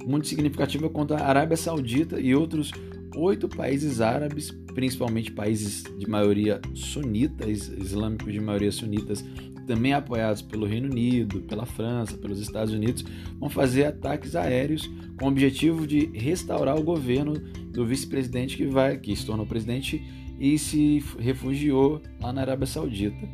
muito 0.07 0.27
significativa 0.27 0.89
contra 0.89 1.17
a 1.17 1.27
Arábia 1.27 1.57
Saudita 1.57 2.21
e 2.21 2.35
outros 2.35 2.73
oito 3.17 3.49
países 3.49 4.01
árabes, 4.01 4.51
principalmente 4.75 5.31
países 5.31 5.85
de 5.99 6.09
maioria 6.09 6.61
sunita, 6.75 7.49
islâmicos 7.49 8.33
de 8.33 8.41
maioria 8.41 8.73
sunitas, 8.73 9.25
também 9.67 9.93
apoiados 9.93 10.43
pelo 10.43 10.67
Reino 10.67 10.91
Unido, 10.91 11.41
pela 11.43 11.65
França, 11.65 12.17
pelos 12.17 12.41
Estados 12.41 12.73
Unidos, 12.73 13.05
vão 13.39 13.49
fazer 13.49 13.85
ataques 13.85 14.35
aéreos 14.35 14.91
com 15.19 15.27
o 15.27 15.29
objetivo 15.29 15.87
de 15.87 16.07
restaurar 16.07 16.77
o 16.77 16.83
governo 16.83 17.35
do 17.71 17.87
vice-presidente 17.87 18.57
que 18.57 18.67
vai, 18.67 18.99
que 18.99 19.15
se 19.15 19.25
tornou 19.25 19.47
presidente 19.47 20.03
e 20.43 20.59
se 20.59 20.99
refugiou 21.21 22.03
lá 22.21 22.33
na 22.33 22.41
Arábia 22.41 22.67
Saudita. 22.67 23.29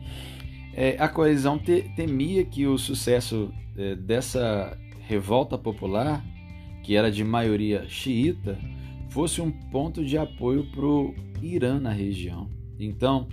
É, 0.74 0.94
a 0.98 1.08
coalizão 1.08 1.58
te, 1.58 1.90
temia 1.96 2.44
que 2.44 2.66
o 2.66 2.76
sucesso 2.76 3.50
é, 3.74 3.96
dessa 3.96 4.78
revolta 5.06 5.56
popular, 5.56 6.22
que 6.84 6.94
era 6.94 7.10
de 7.10 7.24
maioria 7.24 7.88
xiita, 7.88 8.58
fosse 9.08 9.40
um 9.40 9.50
ponto 9.50 10.04
de 10.04 10.18
apoio 10.18 10.70
para 10.70 10.84
o 10.84 11.14
Irã 11.42 11.80
na 11.80 11.92
região. 11.92 12.50
Então, 12.78 13.26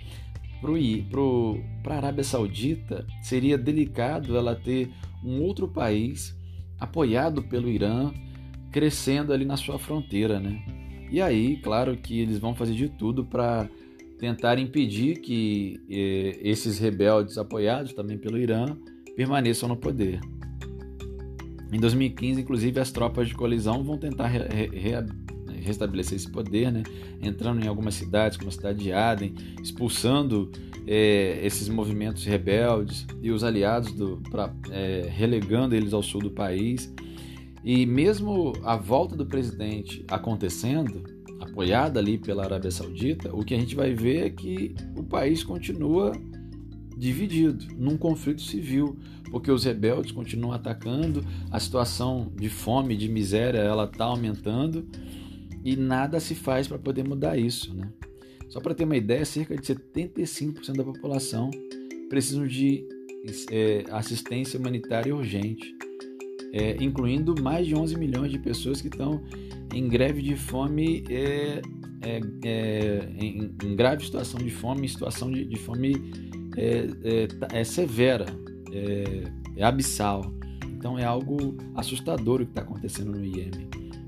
para 1.84 1.96
a 1.96 1.98
Arábia 1.98 2.24
Saudita, 2.24 3.06
seria 3.22 3.58
delicado 3.58 4.38
ela 4.38 4.56
ter 4.56 4.90
um 5.22 5.42
outro 5.42 5.68
país 5.68 6.34
apoiado 6.80 7.44
pelo 7.44 7.68
Irã 7.68 8.14
crescendo 8.72 9.34
ali 9.34 9.44
na 9.44 9.58
sua 9.58 9.78
fronteira, 9.78 10.40
né? 10.40 10.85
E 11.12 11.22
aí, 11.22 11.58
claro 11.58 11.96
que 11.96 12.20
eles 12.20 12.40
vão 12.40 12.56
fazer 12.56 12.74
de 12.74 12.90
tudo 12.90 13.26
para 13.26 13.70
tentar 14.18 14.58
impedir 14.60 15.20
que 15.22 15.80
eh, 15.90 16.40
esses 16.42 16.80
rebeldes 16.80 17.38
apoiados 17.38 17.94
também 17.94 18.18
pelo 18.18 18.38
Irã 18.38 18.78
permaneçam 19.16 19.70
no 19.70 19.76
poder. 19.76 20.20
Em 21.72 21.80
2015, 21.80 22.42
inclusive, 22.42 22.80
as 22.80 22.92
tropas 22.92 23.28
de 23.28 23.34
colisão 23.34 23.84
vão 23.84 23.98
tentar 23.98 24.28
re 24.28 24.40
re 24.40 25.26
restabelecer 25.66 26.16
esse 26.16 26.30
poder, 26.30 26.72
né? 26.72 26.84
entrando 27.22 27.64
em 27.64 27.68
algumas 27.68 27.96
cidades, 27.96 28.38
como 28.38 28.50
a 28.50 28.52
cidade 28.52 28.84
de 28.84 28.94
Aden, 28.94 29.34
expulsando 29.64 30.52
é, 30.86 31.40
esses 31.44 31.68
movimentos 31.68 32.24
rebeldes 32.24 33.06
e 33.22 33.32
os 33.32 33.44
aliados, 33.44 33.92
do, 33.92 34.22
pra, 34.30 34.54
é, 34.70 35.08
relegando 35.10 35.76
eles 35.76 35.92
ao 35.92 36.04
sul 36.04 36.22
do 36.22 36.30
país. 36.30 36.94
E 37.66 37.84
mesmo 37.84 38.54
a 38.64 38.76
volta 38.76 39.16
do 39.16 39.26
presidente 39.26 40.06
acontecendo, 40.08 41.04
apoiada 41.40 42.00
ali 42.00 42.16
pela 42.16 42.44
Arábia 42.44 42.70
Saudita, 42.70 43.36
o 43.36 43.44
que 43.44 43.56
a 43.56 43.60
gente 43.60 43.76
vai 43.76 43.92
ver 43.92 44.28
é 44.28 44.30
que 44.30 44.76
o 44.96 45.02
país 45.02 45.44
continua 45.44 46.12
dividido 46.96 47.66
num 47.76 47.98
conflito 47.98 48.44
civil, 48.44 49.00
porque 49.32 49.50
os 49.50 49.64
rebeldes 49.64 50.12
continuam 50.12 50.54
atacando, 50.54 51.26
a 51.50 51.60
situação 51.60 52.32
de 52.36 52.50
fome, 52.50 52.96
de 52.96 53.10
miséria, 53.10 53.58
ela 53.58 53.86
está 53.86 54.06
aumentando 54.06 54.88
e 55.64 55.76
nada 55.76 56.20
se 56.20 56.36
faz 56.36 56.68
para 56.68 56.78
poder 56.78 57.04
mudar 57.04 57.36
isso. 57.36 57.74
Né? 57.74 57.92
Só 58.48 58.62
para 58.62 58.76
ter 58.76 58.84
uma 58.84 58.96
ideia, 58.96 59.26
cerca 59.26 59.56
de 59.56 59.64
75% 59.64 60.78
da 60.78 60.84
população 60.84 61.50
precisam 62.10 62.46
de 62.46 62.88
é, 63.52 63.84
assistência 63.90 64.60
humanitária 64.60 65.16
urgente, 65.16 65.76
é, 66.56 66.82
incluindo 66.82 67.36
mais 67.44 67.68
de 67.68 67.76
11 67.76 67.98
milhões 67.98 68.32
de 68.32 68.40
pessoas 68.40 68.82
que 68.82 68.88
estão 68.88 69.22
em 69.74 69.90
greve 69.90 70.22
de 70.22 70.38
fome, 70.38 71.04
é, 71.10 71.62
é, 72.02 72.22
é 72.46 73.10
em, 73.20 73.54
em, 73.62 73.76
grave 73.76 74.06
situação 74.06 74.40
de 74.40 74.50
fome, 74.50 74.86
em 74.86 74.88
situação 74.88 75.30
de, 75.30 75.44
de 75.44 75.58
fome 75.58 76.02
é, 76.56 77.28
é, 77.52 77.64
severa, 77.66 78.26
é 78.72 79.64
abissal. 79.64 80.34
Então 80.78 80.98
é 80.98 81.04
algo 81.04 81.58
assustador 81.76 82.42
o 82.42 82.46
que 82.46 82.52
está 82.52 82.62
acontecendo 82.62 83.12
no 83.12 83.26
Iêmen. 83.26 83.68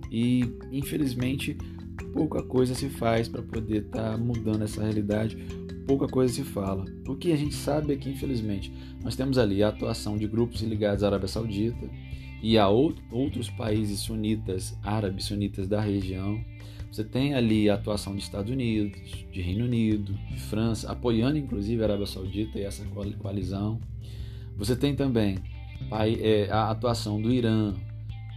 E 0.10 0.45
infelizmente 0.72 1.58
pouca 2.14 2.41
coisa 2.41 2.74
se 2.74 2.88
faz 2.88 3.28
para 3.28 3.41
poder 3.41 3.88
estar 3.88 4.12
tá 4.12 4.18
mudando 4.18 4.64
essa 4.64 4.82
realidade, 4.82 5.36
pouca 5.86 6.08
coisa 6.08 6.34
se 6.34 6.43
fala. 6.43 6.86
O 7.06 7.14
que 7.14 7.34
a 7.34 7.36
gente 7.36 7.56
sabe 7.56 7.91
é 7.91 7.98
que 7.98 8.10
infelizmente 8.10 8.72
nós 9.04 9.18
temos 9.18 9.38
ali 9.38 9.62
a 9.62 9.68
atuação 9.68 10.18
de 10.18 10.28
grupos 10.28 10.62
ligados 10.62 11.04
à 11.04 11.08
Arábia 11.08 11.28
Saudita 11.28 11.89
e 12.42 12.58
a 12.58 12.68
outros 12.68 13.50
países 13.50 14.00
sunitas, 14.02 14.78
árabes 14.84 15.26
sunitas 15.26 15.68
da 15.68 15.82
região. 15.82 16.40
Você 16.92 17.04
tem 17.04 17.34
ali 17.34 17.70
a 17.70 17.76
atuação 17.76 18.16
dos 18.16 18.24
Estados 18.24 18.52
Unidos, 18.52 19.26
de 19.32 19.42
Reino 19.42 19.66
Unido, 19.66 20.14
de 20.14 20.40
França, 20.40 20.92
apoiando 20.92 21.38
inclusive 21.38 21.82
a 21.82 21.86
Arábia 21.86 22.06
Saudita 22.06 22.58
e 22.58 22.64
essa 22.64 22.86
coalizão. 23.20 23.80
Você 24.56 24.76
tem 24.76 24.96
também 24.96 25.38
é, 25.92 26.48
a 26.50 26.72
atuação 26.72 27.22
do 27.22 27.32
Irã, 27.32 27.76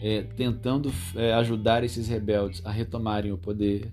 é, 0.02 0.22
tentando 0.22 0.92
é, 1.14 1.32
ajudar 1.34 1.84
esses 1.84 2.08
rebeldes 2.08 2.64
a 2.64 2.70
retomarem 2.70 3.32
o 3.32 3.38
poder. 3.38 3.90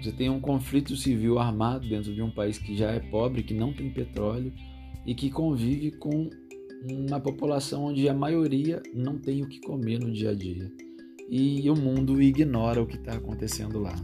Você 0.00 0.12
tem 0.12 0.30
um 0.30 0.40
conflito 0.40 0.94
civil 0.96 1.38
armado 1.38 1.88
dentro 1.88 2.14
de 2.14 2.22
um 2.22 2.30
país 2.30 2.56
que 2.56 2.76
já 2.76 2.90
é 2.90 3.00
pobre, 3.00 3.42
que 3.42 3.54
não 3.54 3.72
tem 3.72 3.90
petróleo 3.90 4.52
e 5.04 5.14
que 5.14 5.30
convive 5.30 5.90
com 5.92 6.30
uma 6.82 7.20
população 7.20 7.86
onde 7.86 8.08
a 8.08 8.14
maioria 8.14 8.82
não 8.94 9.18
tem 9.18 9.42
o 9.42 9.48
que 9.48 9.60
comer 9.60 9.98
no 9.98 10.12
dia 10.12 10.30
a 10.30 10.34
dia. 10.34 10.70
E 11.28 11.68
o 11.68 11.76
mundo 11.76 12.22
ignora 12.22 12.82
o 12.82 12.86
que 12.86 12.96
está 12.96 13.14
acontecendo 13.14 13.78
lá, 13.78 13.94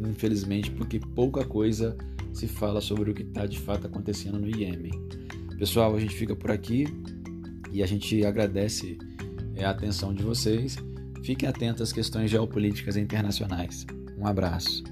infelizmente, 0.00 0.70
porque 0.70 1.00
pouca 1.00 1.44
coisa 1.44 1.96
se 2.32 2.46
fala 2.46 2.80
sobre 2.80 3.10
o 3.10 3.14
que 3.14 3.22
está 3.22 3.46
de 3.46 3.58
fato 3.58 3.86
acontecendo 3.86 4.38
no 4.38 4.48
Iêmen. 4.48 4.92
Pessoal, 5.58 5.94
a 5.94 6.00
gente 6.00 6.14
fica 6.14 6.36
por 6.36 6.50
aqui 6.50 6.86
e 7.72 7.82
a 7.82 7.86
gente 7.86 8.24
agradece 8.24 8.98
é, 9.54 9.64
a 9.64 9.70
atenção 9.70 10.12
de 10.12 10.22
vocês 10.22 10.76
Fiquem 11.24 11.48
atentos 11.48 11.80
às 11.80 11.90
questões 11.90 12.30
geopolíticas 12.30 12.98
internacionais. 12.98 13.86
Um 14.18 14.26
abraço. 14.26 14.84